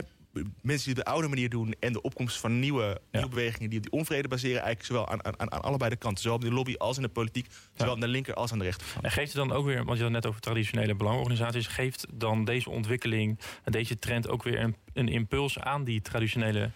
[0.61, 1.75] mensen die de oude manier doen...
[1.79, 4.61] en de opkomst van nieuwe, nieuwe bewegingen die op die onvrede baseren...
[4.61, 6.23] eigenlijk zowel aan, aan, aan allebei de kanten.
[6.23, 7.47] Zowel in de lobby als in de politiek.
[7.73, 9.05] Zowel aan de linker als aan de rechterkant.
[9.05, 11.67] En geeft het dan ook weer, want je had net over traditionele belangenorganisaties...
[11.67, 16.71] geeft dan deze ontwikkeling en deze trend ook weer een een impuls aan die traditionele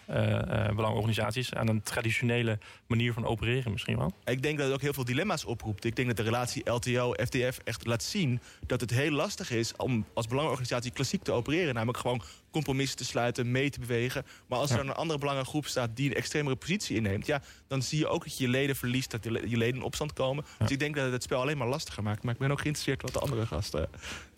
[0.74, 4.12] belangenorganisaties, aan een traditionele manier van opereren misschien wel?
[4.24, 5.84] Ik denk dat het ook heel veel dilemma's oproept.
[5.84, 10.04] Ik denk dat de relatie LTO-FTF echt laat zien dat het heel lastig is om
[10.14, 11.74] als belangenorganisatie klassiek te opereren.
[11.74, 12.22] Namelijk gewoon
[12.58, 14.26] compromissen te sluiten, mee te bewegen.
[14.46, 17.26] Maar als er dan een andere belangengroep staat die een extremere positie inneemt...
[17.26, 20.12] Ja, dan zie je ook dat je je leden verliest, dat je leden in opstand
[20.12, 20.44] komen.
[20.58, 22.22] Dus ik denk dat het het spel alleen maar lastiger maakt.
[22.22, 23.88] Maar ik ben ook geïnteresseerd wat de andere gasten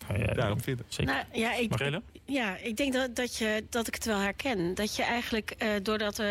[0.07, 0.85] vinden.
[0.87, 1.13] Zeker.
[1.13, 1.71] Nou, ja, ik,
[2.25, 4.75] ja, ik denk dat, dat, je, dat ik het wel herken.
[4.75, 6.27] Dat je eigenlijk, uh, doordat uh,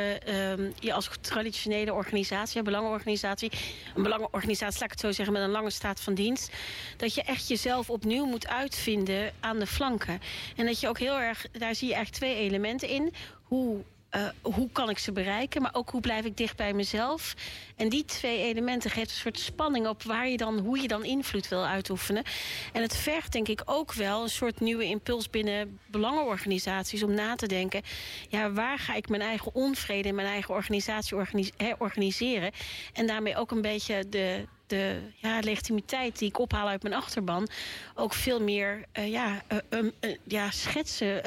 [0.79, 3.53] je als traditionele organisatie, een belangenorganisatie...
[3.95, 6.53] een belangenorganisatie, laat ik het zo zeggen, met een lange staat van dienst...
[6.97, 10.21] dat je echt jezelf opnieuw moet uitvinden aan de flanken.
[10.57, 13.13] En dat je ook heel erg, daar zie je eigenlijk twee elementen in.
[13.43, 13.83] Hoe
[14.17, 17.35] uh, hoe kan ik ze bereiken, maar ook hoe blijf ik dicht bij mezelf.
[17.77, 21.05] En die twee elementen geven een soort spanning op waar je dan, hoe je dan
[21.05, 22.25] invloed wil uitoefenen.
[22.73, 27.35] En het vergt denk ik ook wel een soort nieuwe impuls binnen belangenorganisaties om na
[27.35, 27.83] te denken,
[28.29, 31.17] ja, waar ga ik mijn eigen onvrede in mijn eigen organisatie
[31.79, 32.53] organiseren?
[32.93, 37.49] En daarmee ook een beetje de, de ja, legitimiteit die ik ophaal uit mijn achterban...
[37.95, 41.23] ook veel meer uh, ja, uh, uh, ja, schetsen,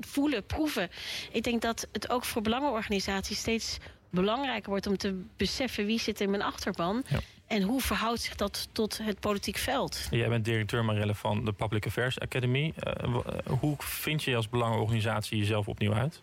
[0.00, 0.90] voelen, proeven.
[1.32, 3.78] Ik denk dat het ook voor belangenorganisaties steeds
[4.10, 4.86] belangrijker wordt...
[4.86, 7.04] om te beseffen wie zit in mijn achterban...
[7.08, 7.18] Ja.
[7.46, 10.06] En hoe verhoudt zich dat tot het politiek veld?
[10.10, 12.74] Jij bent directeur Marelle van de Public Affairs Academy.
[13.60, 16.22] hoe vind je als belangenorganisatie jezelf opnieuw uit?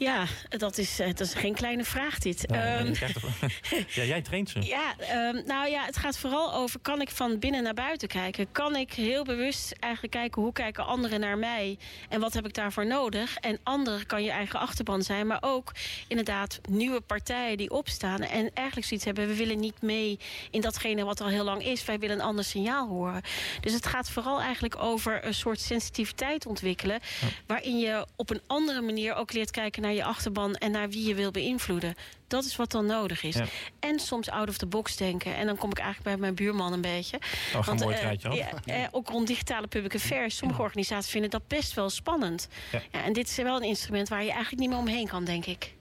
[0.00, 2.46] Ja, dat is, eh, dat is geen kleine vraag dit.
[2.46, 2.94] Ehm,
[3.96, 4.60] ja, jij traint ze.
[4.62, 4.94] Ja,
[5.28, 6.80] um, nou ja, het gaat vooral over...
[6.80, 8.52] kan ik van binnen naar buiten kijken?
[8.52, 10.42] Kan ik heel bewust eigenlijk kijken...
[10.42, 11.78] hoe kijken anderen naar mij?
[12.08, 13.36] En wat heb ik daarvoor nodig?
[13.36, 15.26] En anderen kan je eigen achterban zijn.
[15.26, 15.72] Maar ook
[16.08, 18.20] inderdaad nieuwe partijen die opstaan...
[18.20, 19.26] en eigenlijk zoiets hebben...
[19.26, 20.18] we willen niet mee
[20.50, 21.84] in datgene wat al heel lang is.
[21.84, 23.22] Wij willen een ander signaal horen.
[23.60, 27.00] Dus het gaat vooral eigenlijk over een soort sensitiviteit ontwikkelen...
[27.46, 30.90] waarin je op een andere manier ook leert kijken naar naar je achterban en naar
[30.90, 31.94] wie je wil beïnvloeden.
[32.26, 33.36] Dat is wat dan nodig is.
[33.80, 35.34] En soms out of the box denken.
[35.34, 37.18] En dan kom ik eigenlijk bij mijn buurman een beetje.
[37.54, 40.36] Oh, Want, mooi uh, ja, uh, ook rond digitale public affairs.
[40.36, 42.48] Sommige organisaties vinden dat best wel spannend.
[42.72, 42.80] Ja.
[43.04, 45.74] en dit is wel een instrument waar je eigenlijk niet meer omheen kan, denk ik.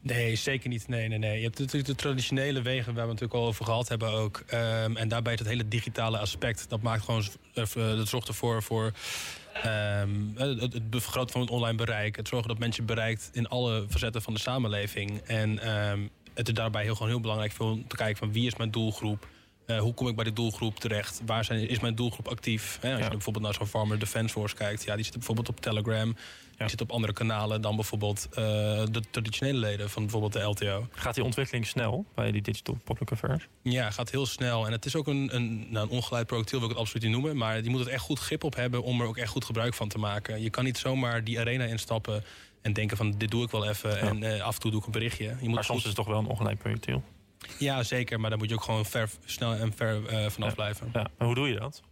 [0.00, 0.88] Nee, zeker niet.
[0.88, 1.36] Nee, nee, nee.
[1.36, 4.42] Je hebt natuurlijk de traditionele wegen waar we het natuurlijk al over gehad hebben ook.
[4.52, 6.68] Um, en daarbij het hele digitale aspect.
[6.68, 8.92] Dat maakt gewoon, dat zorgt ervoor voor
[9.66, 12.16] Um, het, het vergroten van het online bereik.
[12.16, 15.20] Het zorgen dat mensen bereikt in alle facetten van de samenleving.
[15.20, 18.56] En um, het is daarbij heel, gewoon heel belangrijk om te kijken van wie is
[18.56, 19.28] mijn doelgroep.
[19.66, 21.20] Uh, hoe kom ik bij die doelgroep terecht?
[21.26, 22.78] Waar zijn, is mijn doelgroep actief?
[22.82, 24.84] als je bijvoorbeeld naar zo'n Farmer Defence Force kijkt...
[24.84, 26.16] Ja, die zitten bijvoorbeeld op Telegram.
[26.58, 28.36] Die zit op andere kanalen dan bijvoorbeeld uh,
[28.90, 30.88] de traditionele leden van bijvoorbeeld de LTO.
[30.92, 33.48] Gaat die ontwikkeling snel bij die Digital Public Affairs?
[33.62, 34.66] Ja, gaat heel snel.
[34.66, 37.12] En het is ook een, een, nou, een ongeleid projectiel, wil ik het absoluut niet
[37.12, 37.36] noemen.
[37.36, 39.74] Maar die moet het echt goed grip op hebben om er ook echt goed gebruik
[39.74, 40.42] van te maken.
[40.42, 42.24] Je kan niet zomaar die arena instappen
[42.62, 44.00] en denken van dit doe ik wel even.
[44.00, 45.24] En uh, af en toe doe ik een berichtje.
[45.24, 47.02] Je moet maar soms is het toch wel een ongeleid projectiel?
[47.58, 48.20] Ja, zeker.
[48.20, 50.90] Maar daar moet je ook gewoon ver, snel en ver uh, vanaf blijven.
[50.92, 51.06] Ja.
[51.18, 51.82] En hoe doe je dat?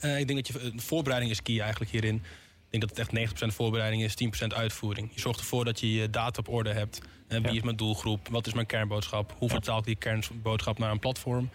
[0.00, 2.22] Uh, ik denk dat je, voorbereiding is key eigenlijk hierin.
[2.78, 5.10] Denk dat het echt 90% voorbereiding is, 10% uitvoering.
[5.14, 7.00] Je zorgt ervoor dat je je data op orde hebt.
[7.28, 8.28] En wie is mijn doelgroep?
[8.28, 9.34] Wat is mijn kernboodschap?
[9.38, 11.50] Hoe vertaal ik die kernboodschap naar een platform?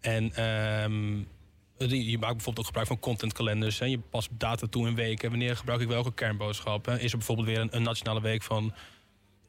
[0.00, 1.28] En um,
[1.76, 3.78] je maakt bijvoorbeeld ook gebruik van contentkalenders.
[3.78, 5.30] Je past data toe in weken.
[5.30, 6.88] Wanneer gebruik ik welke kernboodschap?
[6.88, 8.74] Is er bijvoorbeeld weer een, een nationale week van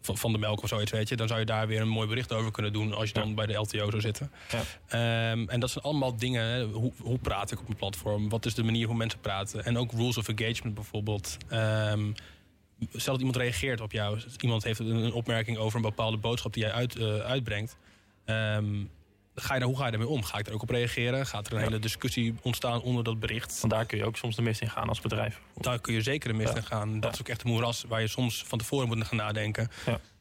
[0.06, 1.16] van, van de melk of zoiets, weet je.
[1.16, 3.46] Dan zou je daar weer een mooi bericht over kunnen doen als je dan bij
[3.46, 4.32] de LTO zou zitten.
[4.50, 5.32] Ja.
[5.32, 6.70] Um, en dat zijn allemaal dingen.
[6.72, 8.30] Hoe, hoe praat ik op een platform?
[8.30, 9.66] Wat is de manier hoe mensen praten?
[9.66, 11.38] En ook rules of engagement bijvoorbeeld.
[11.52, 12.16] Um,
[12.92, 14.20] stel dat iemand reageert op jou.
[14.40, 17.78] Iemand heeft een opmerking over een bepaalde boodschap die jij uit, uh, uitbrengt.
[18.26, 18.90] Um,
[19.36, 20.24] ga je daar, hoe ga je daarmee om?
[20.24, 21.26] Ga ik daar ook op reageren?
[21.26, 23.60] Gaat er een hele discussie ontstaan onder dat bericht?
[23.60, 25.40] Want daar kun je ook soms de mist in gaan als bedrijf.
[25.56, 27.00] Daar kun je zeker de mist in gaan.
[27.00, 29.70] Dat is ook echt een moeras waar je soms van tevoren moet gaan nadenken.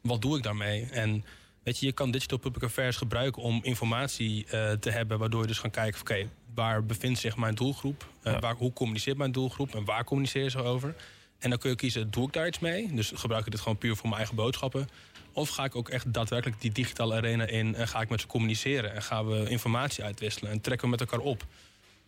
[0.00, 0.86] Wat doe ik daarmee?
[0.90, 1.24] En
[1.62, 5.18] weet je, je kan digital public affairs gebruiken om informatie uh, te hebben...
[5.18, 8.06] waardoor je dus gaan kijken, oké, waar bevindt zich mijn doelgroep?
[8.24, 10.94] Uh, waar, hoe communiceert mijn doelgroep en waar communiceer ze over?
[11.42, 12.94] En dan kun je kiezen, doe ik daar iets mee?
[12.94, 14.88] Dus gebruik ik dit gewoon puur voor mijn eigen boodschappen?
[15.32, 18.26] Of ga ik ook echt daadwerkelijk die digitale arena in en ga ik met ze
[18.26, 21.46] communiceren en gaan we informatie uitwisselen en trekken we met elkaar op.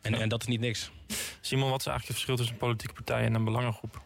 [0.01, 0.91] En, en dat is niet niks.
[1.41, 4.03] Simon, wat is eigenlijk het verschil tussen een politieke partij en een belangengroep?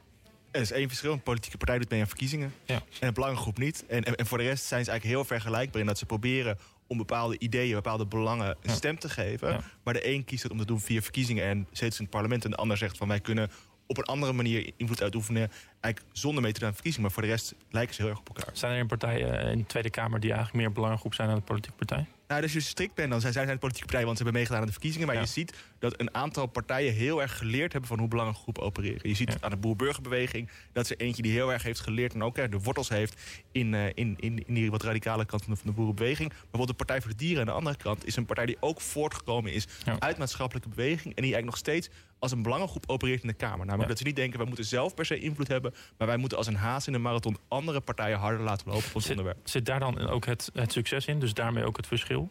[0.50, 1.12] Er is één verschil.
[1.12, 2.54] Een politieke partij doet mee aan verkiezingen.
[2.64, 2.82] Ja.
[3.00, 3.84] En een belangengroep niet.
[3.86, 6.96] En, en, voor de rest zijn ze eigenlijk heel vergelijkbaar in dat ze proberen om
[6.96, 9.64] bepaalde ideeën, bepaalde belangen een stem te geven.
[9.82, 12.44] Maar de een kiest het om te doen via verkiezingen en zetels in het parlement.
[12.44, 13.50] En de ander zegt van wij kunnen
[13.88, 15.50] op een andere manier invloed uitoefenen.
[15.80, 17.06] Eigenlijk zonder mee te doen aan verkiezingen.
[17.06, 18.50] Maar voor de rest lijken ze heel erg op elkaar.
[18.52, 21.76] Zijn er partijen in de Tweede Kamer die eigenlijk meer belangengroep zijn dan de politieke
[21.76, 22.06] partij?
[22.28, 24.60] Nou, als je strikt bent, dan zijn zij een politieke partij, want ze hebben meegedaan
[24.60, 25.06] aan de verkiezingen.
[25.06, 28.62] Maar je ziet dat een aantal partijen heel erg geleerd hebben van hoe belangrijk groepen
[28.62, 29.08] opereren.
[29.08, 32.34] Je ziet aan de boer-burgerbeweging dat ze eentje die heel erg heeft geleerd en ook
[32.50, 33.20] de wortels heeft
[33.52, 36.28] in, uh, in, in, in die wat radicale kant van de, van de boerenbeweging.
[36.28, 38.80] Bijvoorbeeld de Partij voor de Dieren aan de andere kant is een partij die ook
[38.80, 39.66] voortgekomen is
[39.98, 41.14] uit maatschappelijke beweging.
[41.14, 41.88] En die eigenlijk nog steeds
[42.18, 43.66] als een belangengroep opereert in de Kamer.
[43.66, 45.74] Namelijk dat ze niet denken, wij moeten zelf per se invloed hebben...
[45.98, 48.94] maar wij moeten als een haas in de marathon andere partijen harder laten lopen op
[48.94, 49.48] ons zit, onderwerp.
[49.48, 51.18] Zit daar dan ook het, het succes in?
[51.18, 52.30] Dus daarmee ook het verschil?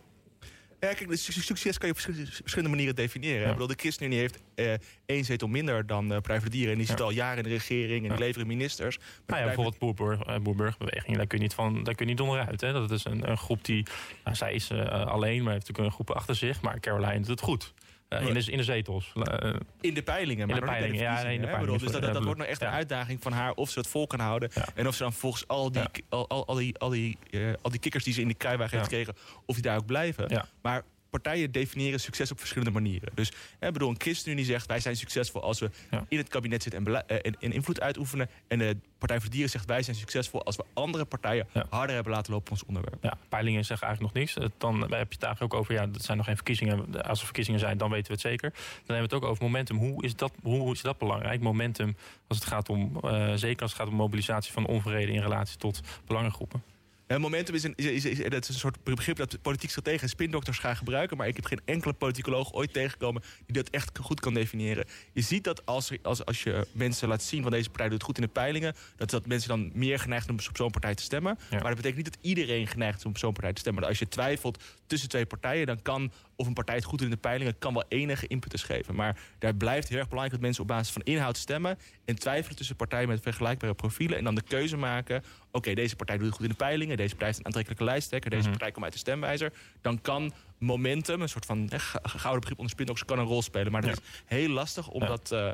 [0.79, 3.41] Ja, kijk, succes kan je op verschillende manieren definiëren.
[3.41, 3.45] Ja.
[3.45, 4.73] Ik bedoel, de ChristenUnie heeft eh,
[5.05, 6.71] één zetel minder dan uh, Partij voor de Dieren.
[6.71, 8.99] En die zit al jaren in de regering en die leveren ministers.
[9.25, 12.61] Nou ja, bijvoorbeeld Boerburgerbeweging, boer daar kun je niet, van, daar kun je niet onderuit.
[12.61, 12.71] Hè?
[12.71, 13.85] Dat is een, een groep die,
[14.23, 16.61] nou, zij is uh, alleen, maar heeft natuurlijk een groep achter zich.
[16.61, 17.73] Maar Caroline doet het goed.
[18.09, 19.13] Uh, in, de, in de zetels.
[19.15, 20.47] Uh, in de peilingen.
[20.47, 21.19] Maar in de peilingen, ja.
[21.19, 21.79] in de peilingen.
[21.79, 24.07] Dus dat, dat, dat wordt nou echt een uitdaging van haar of ze het vol
[24.07, 24.49] kan houden.
[24.75, 27.71] En of ze dan volgens al die, al, al, al, die, al, die, uh, al
[27.71, 29.15] die kikkers die ze in de kruiwagen heeft gekregen...
[29.45, 30.45] of die daar ook blijven.
[30.61, 30.83] Maar
[31.21, 33.09] partijen definiëren succes op verschillende manieren.
[33.13, 36.05] Dus hè, bedoel, een ChristenUnie zegt wij zijn succesvol als we ja.
[36.09, 38.29] in het kabinet zitten en, en, en, invloed uitoefenen.
[38.47, 41.65] En de Partij voor de Dieren zegt wij zijn succesvol als we andere partijen ja.
[41.69, 43.03] harder hebben laten lopen op ons onderwerp.
[43.03, 44.53] Ja, peilingen zeggen eigenlijk nog niks.
[44.57, 47.03] Dan heb je het eigenlijk ook over, ja, dat zijn nog geen verkiezingen.
[47.03, 48.49] Als er verkiezingen zijn, dan weten we het zeker.
[48.51, 49.77] Dan hebben we het ook over momentum.
[49.77, 51.41] Hoe is dat, hoe is dat belangrijk?
[51.41, 51.95] Momentum
[52.27, 55.57] als het gaat om, uh, zeker als het gaat om mobilisatie van onvrede in relatie
[55.57, 56.63] tot belangengroepen.
[57.07, 60.09] En momentum is een, is, is, dat is een soort begrip dat politiek strategen en
[60.09, 61.17] spindokters gaan gebruiken.
[61.17, 64.85] Maar ik heb geen enkele politicoloog ooit tegengekomen die dat echt goed kan definiëren.
[65.13, 68.03] Je ziet dat als, als, als je mensen laat zien van deze partij doet het
[68.03, 70.95] goed in de peilingen, dat, dat mensen dan meer geneigd zijn om op zo'n partij
[70.95, 71.37] te stemmen.
[71.49, 73.83] Maar dat betekent niet dat iedereen geneigd is om op zo'n partij te stemmen.
[73.83, 77.13] als je twijfelt tussen twee partijen, dan kan of een partij het goed doet in
[77.13, 78.95] de peilingen, kan wel enige impetus geven.
[78.95, 82.57] Maar daar blijft heel erg belangrijk dat mensen op basis van inhoud stemmen en twijfelen
[82.57, 85.23] tussen partijen met vergelijkbare profielen en dan de keuze maken
[85.57, 86.97] oké, deze partij doet het goed in de peilingen...
[86.97, 88.29] deze partij is een aantrekkelijke lijsttrekker...
[88.29, 88.51] deze mhm.
[88.51, 89.53] partij komt uit de stemwijzer...
[89.81, 91.69] dan kan momentum, een soort van
[92.01, 93.05] gouden begrip onder spinox...
[93.05, 95.31] kan een rol spelen, maar dat is heel lastig om dat...
[95.33, 95.51] Uh,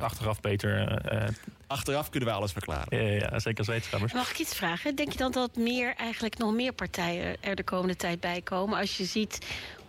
[0.00, 1.02] achteraf beter...
[1.12, 1.28] Uh,
[1.66, 3.04] achteraf kunnen we alles verklaren.
[3.04, 4.12] Ja, ja, zeker als wetenschappers.
[4.12, 4.94] Mag ik iets vragen?
[4.94, 8.78] Denk je dan dat meer, eigenlijk nog meer partijen er de komende tijd bij komen...
[8.78, 9.38] als je ziet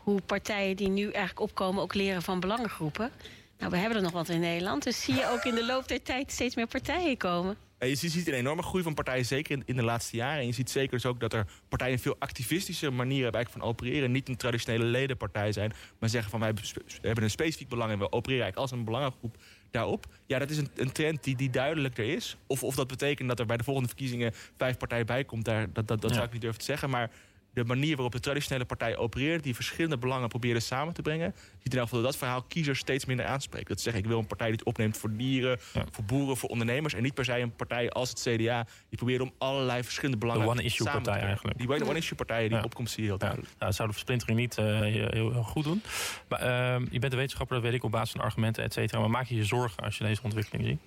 [0.10, 1.84] hoe partijen die nu eigenlijk opkomen...
[1.84, 3.12] ook leren van belangengroepen...
[3.60, 4.84] Nou, we hebben er nog wat in Nederland.
[4.84, 7.58] Dus zie je ook in de loop der tijd steeds meer partijen komen?
[7.80, 10.40] Je ziet een enorme groei van partijen, zeker in, in, de laatste jaren.
[10.40, 13.62] En je ziet zeker dus ook dat er partijen een veel activistische manier hebben van
[13.62, 14.12] opereren.
[14.12, 16.54] Niet een traditionele ledenpartij zijn, maar zeggen van wij
[17.02, 19.38] hebben een specifiek belang en we opereren eigenlijk als een belangengroep
[19.72, 20.06] daarop.
[20.26, 22.38] Ja, dat is een, een trend die, die duidelijk er is.
[22.48, 25.74] Of, of dat betekent dat er bij de volgende verkiezingen vijf partijen bij komt, daar,
[25.74, 26.90] dat, dat, dat zou ik niet durven te zeggen.
[26.90, 27.10] Maar
[27.54, 29.44] de manier waarop de traditionele partij opereert...
[29.44, 31.34] die verschillende belangen probeerde samen te brengen...
[31.36, 33.68] ziet in ieder geval dat verhaal kiezers steeds minder aanspreekt.
[33.68, 35.60] Dat zeggen, ik wil een partij die het opneemt voor dieren,
[35.92, 36.94] voor boeren, voor ondernemers...
[36.94, 38.68] en niet per se een partij als het CDA...
[38.90, 41.58] die probeert om allerlei verschillende belangen de one-issue partij eigenlijk.
[41.58, 42.64] Die one-issue partijen die ja.
[42.64, 43.50] opkomst zie je heel duidelijk.
[43.60, 43.66] Ja.
[43.66, 45.82] dat zou de versplintering niet uh, heel, heel, goed doen.
[46.28, 49.00] Maar uh, je bent een wetenschapper, dat weet ik op basis van argumenten, et cetera.
[49.00, 50.80] Maar maak je je zorgen als je deze ontwikkeling ziet?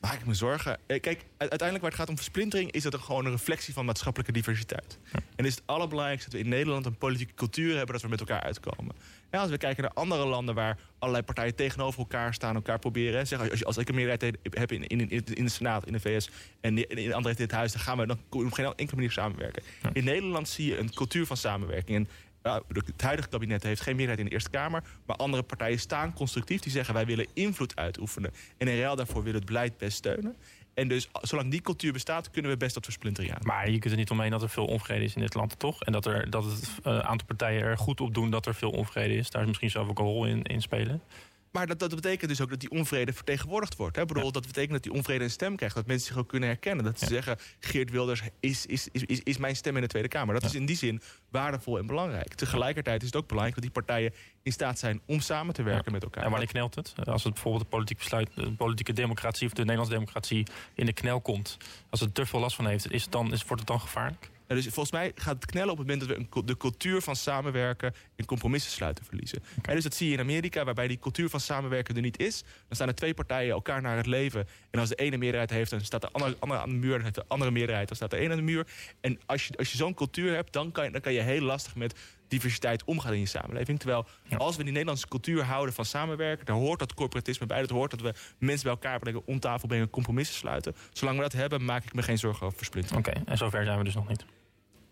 [0.00, 0.78] Maak ik me zorgen?
[0.86, 2.70] Eh, kijk, uiteindelijk waar het gaat om versplintering...
[2.70, 4.98] is dat er gewoon een reflectie van maatschappelijke diversiteit.
[5.36, 7.92] En is het allerbelangrijkste dat we in Nederland een politieke cultuur hebben...
[7.92, 8.94] dat we met elkaar uitkomen.
[9.30, 12.54] Ja, als we kijken naar andere landen waar allerlei partijen tegenover elkaar staan...
[12.54, 13.26] elkaar proberen.
[13.26, 16.00] Zeg, als, je, als ik een meerderheid heb in, in, in, de Senaat, in de
[16.00, 16.30] VS...
[16.60, 19.12] en in de andere in dit huis, dan gaan we dan op geen enkele manier
[19.12, 19.62] samenwerken.
[19.92, 21.98] In Nederland zie je een cultuur van samenwerking.
[21.98, 22.08] En
[22.42, 24.82] het huidige kabinet heeft geen meerderheid in de Eerste Kamer.
[25.06, 26.60] Maar andere partijen staan constructief.
[26.60, 28.30] Die zeggen wij willen invloed uitoefenen.
[28.56, 30.36] En in ruil daarvoor willen het beleid best steunen.
[30.74, 33.40] En dus zolang die cultuur bestaat, kunnen we best dat versplintering aan.
[33.42, 35.82] Maar je kunt er niet omheen dat er veel onvrede is in dit land, toch?
[35.82, 38.70] En dat, er, dat het uh, aantal partijen er goed op doen dat er veel
[38.70, 39.30] onvrede is.
[39.30, 41.02] Daar is misschien zelf ook een rol in, in spelen.
[41.50, 43.96] Maar dat, dat betekent dus ook dat die onvrede vertegenwoordigd wordt.
[43.96, 44.06] Hè?
[44.06, 45.74] Bedoel, Dat betekent dat die onvrede een stem krijgt.
[45.74, 46.84] Dat mensen zich ook kunnen herkennen.
[46.84, 50.08] Dat ze zeggen, Geert Wilders is, is, is, is, is mijn stem in de Tweede
[50.08, 50.34] Kamer.
[50.34, 52.34] Dat is in die zin waardevol en belangrijk.
[52.34, 55.92] Tegelijkertijd is het ook belangrijk dat die partijen in staat zijn om samen te werken
[55.92, 56.24] met elkaar.
[56.24, 56.94] En wanneer knelt het?
[57.04, 60.92] Als het bijvoorbeeld de politieke besluit, de politieke democratie of de Nederlandse democratie in de
[60.92, 61.56] knel komt.
[61.90, 64.29] Als het te veel last van heeft, is het dan, is, wordt het dan gevaarlijk?
[64.56, 67.16] Dus volgens mij gaat het knellen op het moment dat we een, de cultuur van
[67.16, 69.42] samenwerken en compromissen sluiten verliezen.
[69.62, 72.42] En dus dat zie je in Amerika, waarbij die cultuur van samenwerken er niet is.
[72.42, 74.46] Dan staan er twee partijen elkaar naar het leven.
[74.70, 76.92] En als de ene meerderheid heeft, dan staat de andere, andere aan de muur.
[76.92, 78.66] Dan heeft de andere meerderheid, dan staat de ene aan de muur.
[79.00, 81.40] En als je, als je zo'n cultuur hebt, dan kan, je, dan kan je heel
[81.40, 81.94] lastig met
[82.28, 83.78] diversiteit omgaan in je samenleving.
[83.78, 86.46] Terwijl als we die Nederlandse cultuur houden van samenwerken...
[86.46, 87.60] daar hoort dat corporatisme bij.
[87.60, 90.74] Dat hoort dat we mensen bij elkaar brengen, om tafel brengen, compromissen sluiten.
[90.92, 93.06] Zolang we dat hebben, maak ik me geen zorgen over versplintering.
[93.06, 94.24] Oké, en zover zijn we dus nog niet.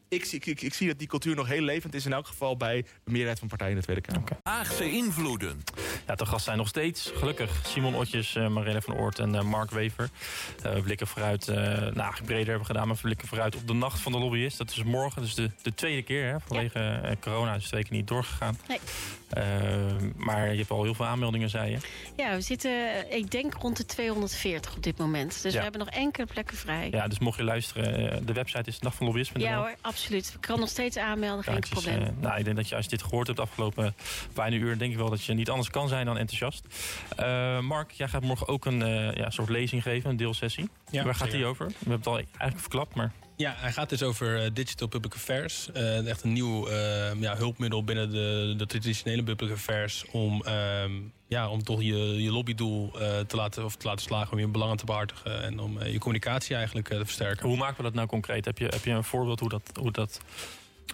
[0.08, 2.06] Ik, ik, ik, ik, zie dat die cultuur nog heel levend is...
[2.06, 4.20] in elk geval bij de meerderheid van partijen in de Tweede Kamer.
[4.20, 4.38] Okay.
[4.42, 5.62] Haagse invloeden.
[6.06, 9.42] Ja, de gast zijn nog steeds, gelukkig, Simon Otjes, uh, Marine van Oort en uh,
[9.42, 10.08] Mark Wever.
[10.66, 11.46] Uh, we blikken vooruit,
[11.94, 14.58] nou, breder hebben we gedaan, maar we blikken vooruit op de nacht van de lobbyist.
[14.58, 17.14] Dat is morgen, dus de, de tweede keer, hè, vanwege ja.
[17.20, 18.58] corona is twee keer niet doorgegaan.
[18.68, 18.80] Nee.
[20.16, 21.78] maar je hebt al heel veel aanmeldingen, zei je.
[22.16, 25.42] Ja, we zitten, ik denk, rond de 240 op dit moment.
[25.42, 25.58] Dus ja.
[25.58, 26.88] we hebben nog enkele plekken vrij.
[26.90, 29.42] Ja, dus mocht je luisteren, de website is dagvanlobbyist.nl.
[29.42, 29.97] Ja hoor, absoluut.
[30.06, 32.00] Ik kan nog steeds aanmelden, geen probleem.
[32.00, 33.94] Uh, nou, ik denk dat je als je dit gehoord hebt de afgelopen
[34.34, 34.78] bijna uur...
[34.78, 36.66] denk ik wel dat je niet anders kan zijn dan enthousiast.
[37.20, 40.68] Uh, Mark, jij gaat morgen ook een uh, ja, soort lezing geven, een deelsessie.
[40.90, 41.66] Ja, Waar gaat die over?
[41.66, 43.12] We hebben het al eigenlijk verklapt, maar...
[43.38, 45.68] Ja, hij gaat dus over uh, Digital Public Affairs.
[45.76, 50.04] Uh, echt een nieuw uh, ja, hulpmiddel binnen de, de traditionele public affairs...
[50.10, 50.44] om,
[51.28, 52.90] ja, om toch je, je lobbydoel
[53.26, 55.42] te, laten, of te laten slagen, om je belangen te behartigen...
[55.42, 57.48] en om je communicatie eigenlijk te versterken.
[57.48, 58.44] Hoe maken we dat nou concreet?
[58.44, 60.20] Heb je, heb je een voorbeeld hoe dat, hoe dat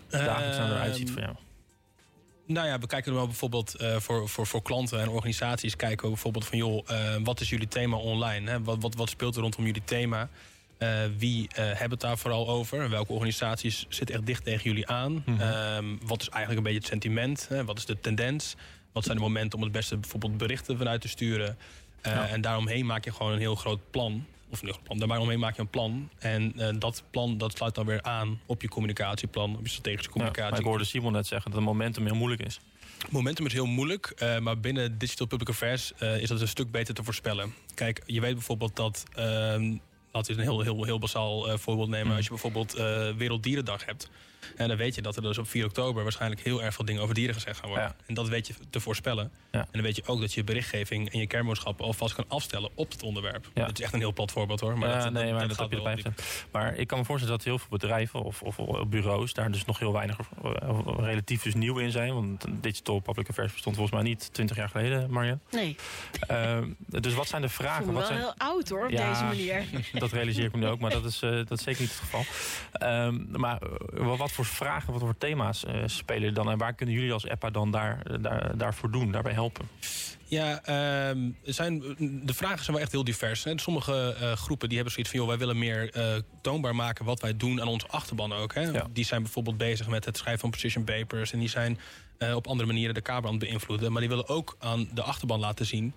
[0.09, 1.35] dagelijks nou eruit ziet voor jou?
[2.46, 5.76] Nou ja, we kijken wel bijvoorbeeld uh, voor, voor, voor klanten en organisaties...
[5.76, 8.50] kijken we bijvoorbeeld van, joh, uh, wat is jullie thema online?
[8.50, 8.62] Hè?
[8.62, 10.28] Wat, wat, wat speelt er rondom jullie thema?
[10.85, 12.90] Uh, wie hebben het daar vooral over?
[12.90, 15.12] Welke organisaties zitten echt dicht tegen jullie aan?
[15.12, 15.99] Mm -hmm.
[16.07, 17.49] wat is eigenlijk een beetje het sentiment?
[17.49, 17.64] Hè?
[17.64, 18.55] Wat is de tendens?
[18.92, 21.59] Wat zijn de momenten om het beste bijvoorbeeld berichten vanuit te sturen?
[22.03, 22.29] Ja.
[22.29, 24.99] En daaromheen maak je gewoon een heel groot plan of een plan.
[24.99, 26.09] Daaromheen maak je een plan.
[26.18, 30.11] En uh, dat plan dat sluit dan weer aan op je communicatieplan, op je strategische
[30.11, 30.53] communicatie.
[30.53, 32.61] Ja, ik hoorde Simon net zeggen dat het momentum heel moeilijk is.
[33.11, 36.70] Momentum is heel moeilijk, uh, maar binnen Digital Public Affairs uh, is dat een stuk
[36.70, 37.55] beter te voorspellen.
[37.75, 39.05] Kijk, je weet bijvoorbeeld dat,
[40.14, 42.07] laten we een heel, heel, heel basaal voorbeeld nemen.
[42.07, 42.16] Mm.
[42.16, 42.72] Als je bijvoorbeeld
[43.16, 44.09] Werelddierendag hebt.
[44.57, 47.02] En dan weet je dat er dus op 4 oktober waarschijnlijk heel erg veel dingen
[47.02, 47.87] over dieren gezegd gaan worden.
[47.87, 47.96] Ja.
[48.07, 49.30] En dat weet je te voorspellen.
[49.52, 49.61] Ja.
[49.61, 52.90] En dan weet je ook dat je berichtgeving en je kernboodschappen alvast kan afstellen op
[52.90, 53.50] het onderwerp.
[53.54, 53.66] Ja.
[53.66, 54.78] Dat is echt een heel plat voorbeeld hoor.
[54.78, 57.44] Maar ja, dat, nee, dat, maar dat, dat gaat Maar ik kan me voorstellen dat
[57.46, 58.57] heel veel bedrijven of, of,
[58.88, 60.18] bureaus daar dus nog heel weinig
[60.98, 62.14] relatief dus nieuw in zijn.
[62.14, 65.40] Want Digital Public Affairs bestond volgens mij niet 20 jaar geleden, Marjan.
[65.50, 65.76] Nee.
[66.30, 67.80] Uh, dus wat zijn de vragen?
[67.80, 68.18] Ik wat wel zijn...
[68.18, 69.64] heel oud hoor, op deze manier.
[69.92, 72.00] dat realiseer ik me nu ook, maar dat is, uh, dat is zeker niet het
[72.00, 72.24] geval.
[72.83, 73.59] Um, maar
[73.92, 76.51] wat voor vragen, wat voor thema's uh, spelen dan?
[76.51, 79.68] En waar kunnen jullie als EPPA dan daar, daar, daarvoor doen, daarbij helpen?
[80.25, 80.61] Ja,
[81.14, 81.79] uh, zijn,
[82.23, 83.44] de vragen zijn wel echt heel divers.
[83.44, 83.59] Hè.
[83.59, 85.20] Sommige uh, groepen die hebben zoiets van...
[85.20, 88.55] Joh, wij willen meer uh, toonbaar maken wat wij doen aan onze achterban ook.
[88.55, 88.61] Hè.
[88.61, 88.87] Ja.
[88.92, 91.33] Die zijn bijvoorbeeld bezig met het schrijven van precision papers...
[91.33, 91.79] en die zijn
[92.35, 93.92] op andere manieren de het beïnvloeden.
[93.92, 95.94] Maar die willen ook aan de achterban laten zien...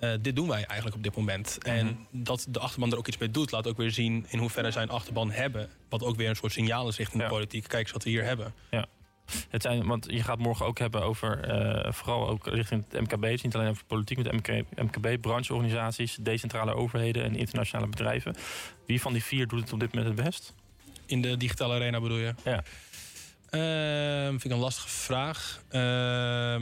[0.00, 1.58] Uh, dit doen wij eigenlijk op dit moment.
[1.58, 1.78] Mm -hmm.
[1.78, 3.50] En dat de achterban er ook iets mee doet...
[3.50, 5.68] laat ook weer zien in hoeverre zij een achterban hebben.
[5.88, 7.28] Wat ook weer een soort signaal is richting ja.
[7.28, 7.68] de politiek.
[7.68, 8.54] Kijk eens wat we hier hebben.
[8.70, 8.86] Ja.
[9.48, 11.50] Het zijn, want je gaat morgen ook hebben over,
[11.84, 13.22] uh, vooral ook richting het MKB.
[13.22, 18.36] Het is niet alleen over politiek, met MKB, brancheorganisaties, decentrale overheden en internationale bedrijven.
[18.86, 20.54] Wie van die vier doet het op dit moment het best?
[21.06, 22.34] In de digitale arena bedoel je?
[22.44, 22.62] Ja.
[23.50, 25.62] Uh, vind ik een lastige vraag.
[25.70, 26.54] Uh,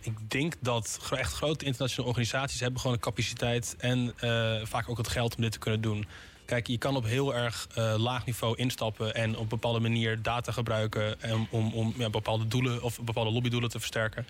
[0.00, 4.98] ik denk dat echt grote internationale organisaties hebben gewoon de capaciteit en uh, vaak ook
[4.98, 6.06] het geld om dit te kunnen doen.
[6.44, 10.22] Kijk, je kan op heel erg uh, laag niveau instappen en op een bepaalde manier
[10.22, 14.26] data gebruiken om, om, om ja, bepaalde doelen of bepaalde lobbydoelen te versterken.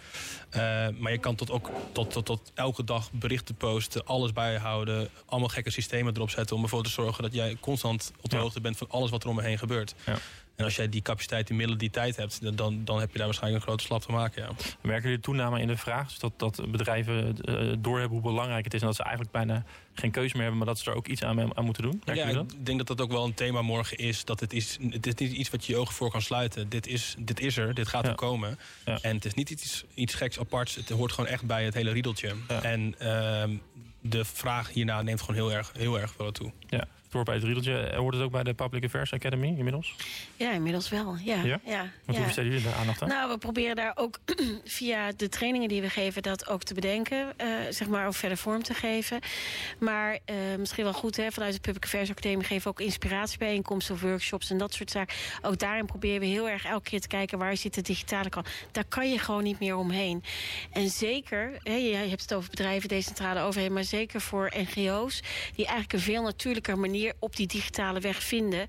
[0.56, 0.60] Uh,
[0.98, 5.48] maar je kan tot ook tot, tot, tot elke dag berichten posten, alles bijhouden, allemaal
[5.48, 8.42] gekke systemen erop zetten om ervoor te zorgen dat jij constant op de ja.
[8.42, 9.94] hoogte bent van alles wat er om me heen gebeurt.
[10.06, 10.18] Ja.
[10.60, 13.26] En als jij die capaciteit, die middelen, die tijd hebt, dan, dan heb je daar
[13.26, 14.42] waarschijnlijk een grote stap te maken.
[14.42, 14.50] Ja.
[14.82, 16.08] Merken jullie toename in de vraag?
[16.08, 19.64] Dus dat, dat bedrijven uh, doorhebben hoe belangrijk het is en dat ze eigenlijk bijna
[19.94, 22.02] geen keuze meer hebben, maar dat ze er ook iets aan, aan moeten doen?
[22.04, 24.24] Merken ja, ik denk dat dat ook wel een thema morgen is.
[24.24, 26.68] Dat het is, het is iets wat je je ogen voor kan sluiten.
[26.68, 28.10] Dit is, dit is er, dit gaat ja.
[28.10, 28.58] er komen.
[28.84, 28.98] Ja.
[29.00, 30.74] En het is niet iets, iets geks aparts.
[30.74, 32.34] Het hoort gewoon echt bij het hele riedeltje.
[32.48, 32.62] Ja.
[32.62, 33.44] En uh,
[34.00, 36.52] de vraag hierna neemt gewoon heel erg, heel erg veel toe.
[36.68, 37.92] Ja door bij het riedeltje.
[37.96, 39.94] Hoort het ook bij de Public Affairs Academy inmiddels?
[40.36, 41.16] Ja, inmiddels wel.
[41.24, 41.60] Ja, ja?
[41.64, 43.08] ja Want hoe besteden jullie daar aandacht aan?
[43.08, 44.18] Nou, we proberen daar ook
[44.64, 46.22] via de trainingen die we geven...
[46.22, 49.20] dat ook te bedenken, uh, zeg maar, ook verder vorm te geven.
[49.78, 52.44] Maar uh, misschien wel goed, hè, vanuit de Public Affairs Academy...
[52.44, 55.16] geven we ook inspiratiebijeenkomsten of workshops en dat soort zaken.
[55.42, 57.38] Ook daarin proberen we heel erg elke keer te kijken...
[57.38, 58.48] waar zit de digitale kant.
[58.72, 60.22] Daar kan je gewoon niet meer omheen.
[60.72, 63.74] En zeker, hè, je hebt het over bedrijven, decentrale overheden...
[63.74, 65.22] maar zeker voor NGO's,
[65.54, 68.66] die eigenlijk een veel natuurlijker manier op die digitale weg vinden...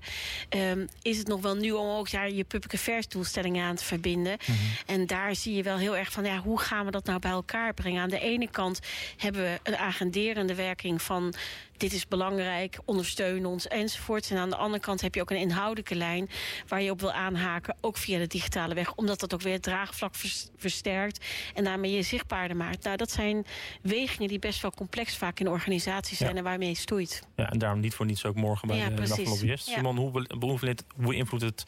[0.50, 3.84] Um, is het nog wel nu om ook daar je public affairs doelstellingen aan te
[3.84, 4.36] verbinden.
[4.46, 4.70] Mm -hmm.
[4.86, 7.30] En daar zie je wel heel erg van, ja, hoe gaan we dat nou bij
[7.30, 8.02] elkaar brengen?
[8.02, 8.80] Aan de ene kant
[9.16, 11.34] hebben we een agenderende werking van
[11.82, 14.30] dit is belangrijk, ondersteun ons enzovoorts.
[14.30, 16.28] En aan de andere kant heb je ook een inhoudelijke lijn
[16.68, 19.62] waar je op wil aanhaken, ook via de digitale weg, omdat dat ook weer het
[19.62, 20.14] draagvlak
[20.56, 22.84] versterkt en daarmee je zichtbaarder maakt.
[22.84, 23.46] Nou, dat zijn
[23.82, 26.36] wegingen die best wel complex vaak in organisaties zijn ja.
[26.36, 27.26] en waarmee je stoeit.
[27.36, 29.66] Ja, en daarom niet voor niets ook morgen bij de Lobbyist.
[29.66, 31.64] Simon, hoe, beïnvloedt, hoe beïnvloedt het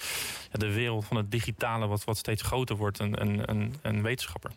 [0.53, 1.87] de wereld van het digitale...
[1.87, 4.51] wat, wat steeds groter wordt, een, een, een, een wetenschapper?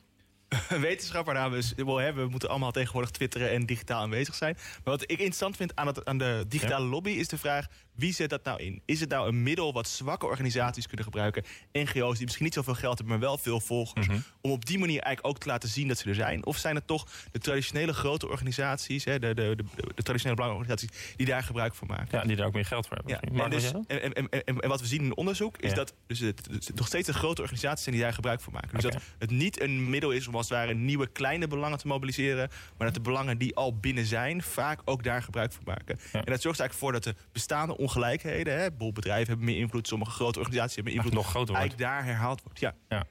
[0.70, 4.54] een wetenschapper namens we, hebben, we moeten allemaal tegenwoordig twitteren en digitaal aanwezig zijn.
[4.56, 8.14] Maar wat ik interessant vind aan, het, aan de digitale lobby is de vraag: wie
[8.14, 8.82] zet dat nou in?
[8.86, 11.44] Is het nou een middel wat zwakke organisaties kunnen gebruiken?
[11.72, 14.08] NGO's die misschien niet zoveel geld hebben, maar wel veel volgers.
[14.08, 14.20] Mhm.
[14.42, 16.46] Om op die manier eigenlijk ook te laten zien dat ze er zijn?
[16.46, 19.64] Of zijn het toch de traditionele grote organisaties, hè, de, de, de,
[19.96, 22.18] de traditionele belangenorganisaties, die daar gebruik van maken?
[22.20, 23.14] Ja, die daar ook meer geld voor hebben.
[23.14, 23.44] Ja.
[23.44, 26.72] En, dus, en, en, en, en, wat we zien in onderzoek is dat dus het,
[26.76, 28.74] nog steeds de grote organisaties zijn die daar gebruik van maken.
[28.74, 31.88] Dus dat het niet een middel is om als het ware nieuwe kleine belangen te
[31.88, 36.00] mobiliseren, maar dat de belangen die al binnen zijn vaak ook daar gebruik van maken.
[36.12, 38.60] En dat zorgt eigenlijk voor dat de bestaande ongelijkheden.
[38.60, 41.22] Hè, bedrijven hebben meer invloed, sommige grote organisaties hebben meer invloed.
[41.22, 41.62] nog groter wordt.
[41.62, 42.60] Eigenlijk daar herhaald wordt.
[42.60, 42.76] Ja.
[42.90, 43.08] ja.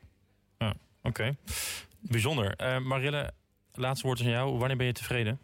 [0.59, 0.75] ja.
[1.03, 1.37] Oké.
[2.01, 2.55] Bijzonder.
[2.61, 3.33] Uh, Marille,
[3.73, 4.59] laatste woord aan jou.
[4.59, 5.41] Wanneer ben je tevreden?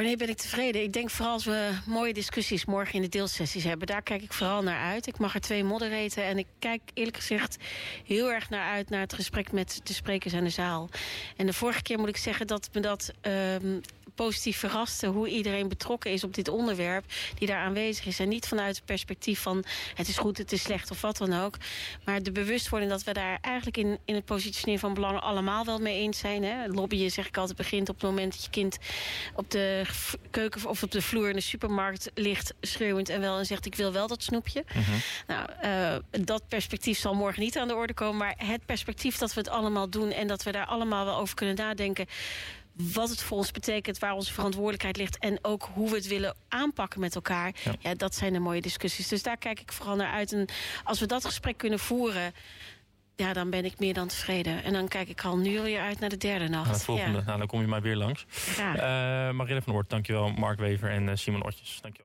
[0.00, 0.82] Wanneer ben ik tevreden?
[0.82, 3.86] Ik denk vooral als we mooie discussies morgen in de deelsessies hebben.
[3.86, 5.06] Daar kijk ik vooral naar uit.
[5.06, 6.24] Ik mag er twee moderaten.
[6.24, 7.56] En ik kijk eerlijk gezegd
[8.04, 10.88] heel erg naar uit naar het gesprek met de sprekers en de zaal.
[11.36, 13.80] En de vorige keer moet ik zeggen dat me dat um,
[14.24, 17.04] positief verraste hoe iedereen betrokken is op dit onderwerp,
[17.38, 18.18] die daar aanwezig is.
[18.18, 19.64] En niet vanuit het perspectief van
[19.94, 21.56] het is goed, het is slecht of wat dan ook.
[22.04, 25.78] Maar de bewustwording dat we daar eigenlijk in, in het positioneren van belangen allemaal wel
[25.78, 26.44] mee eens zijn.
[26.44, 26.66] Hè.
[26.66, 28.78] Lobbyen, zeg ik altijd, begint op het moment dat je kind
[29.34, 29.84] op de
[30.30, 33.74] keuken of op de vloer in de supermarkt ligt schreeuwend en wel en zegt ik
[33.74, 34.64] wil wel dat snoepje.
[34.74, 34.90] Mhm.
[35.26, 38.16] Nou, uh, dat perspectief zal morgen niet aan de orde komen.
[38.16, 41.34] Maar het perspectief dat we het allemaal doen en dat we daar allemaal wel over
[41.34, 42.06] kunnen nadenken
[42.92, 45.18] wat het voor ons betekent, waar onze verantwoordelijkheid ligt...
[45.18, 47.54] en ook hoe we het willen aanpakken met elkaar.
[47.80, 47.94] Ja.
[47.94, 49.08] dat zijn de mooie discussies.
[49.08, 50.32] Dus daar kijk ik vooral naar uit.
[50.32, 50.48] En
[50.84, 52.32] als we dat gesprek kunnen voeren...
[53.16, 54.64] Ja, dan ben ik meer dan tevreden.
[54.64, 56.66] En dan kijk ik al nu weer uit naar de derde nacht.
[56.66, 58.26] Nou, de volgende, nou, dan kom je maar weer langs.
[58.56, 58.74] Ja.
[59.28, 60.30] Uh, Marille van Oort, dankjewel.
[60.30, 61.98] Mark Wever en uh, Simon Otjes, dankjewel.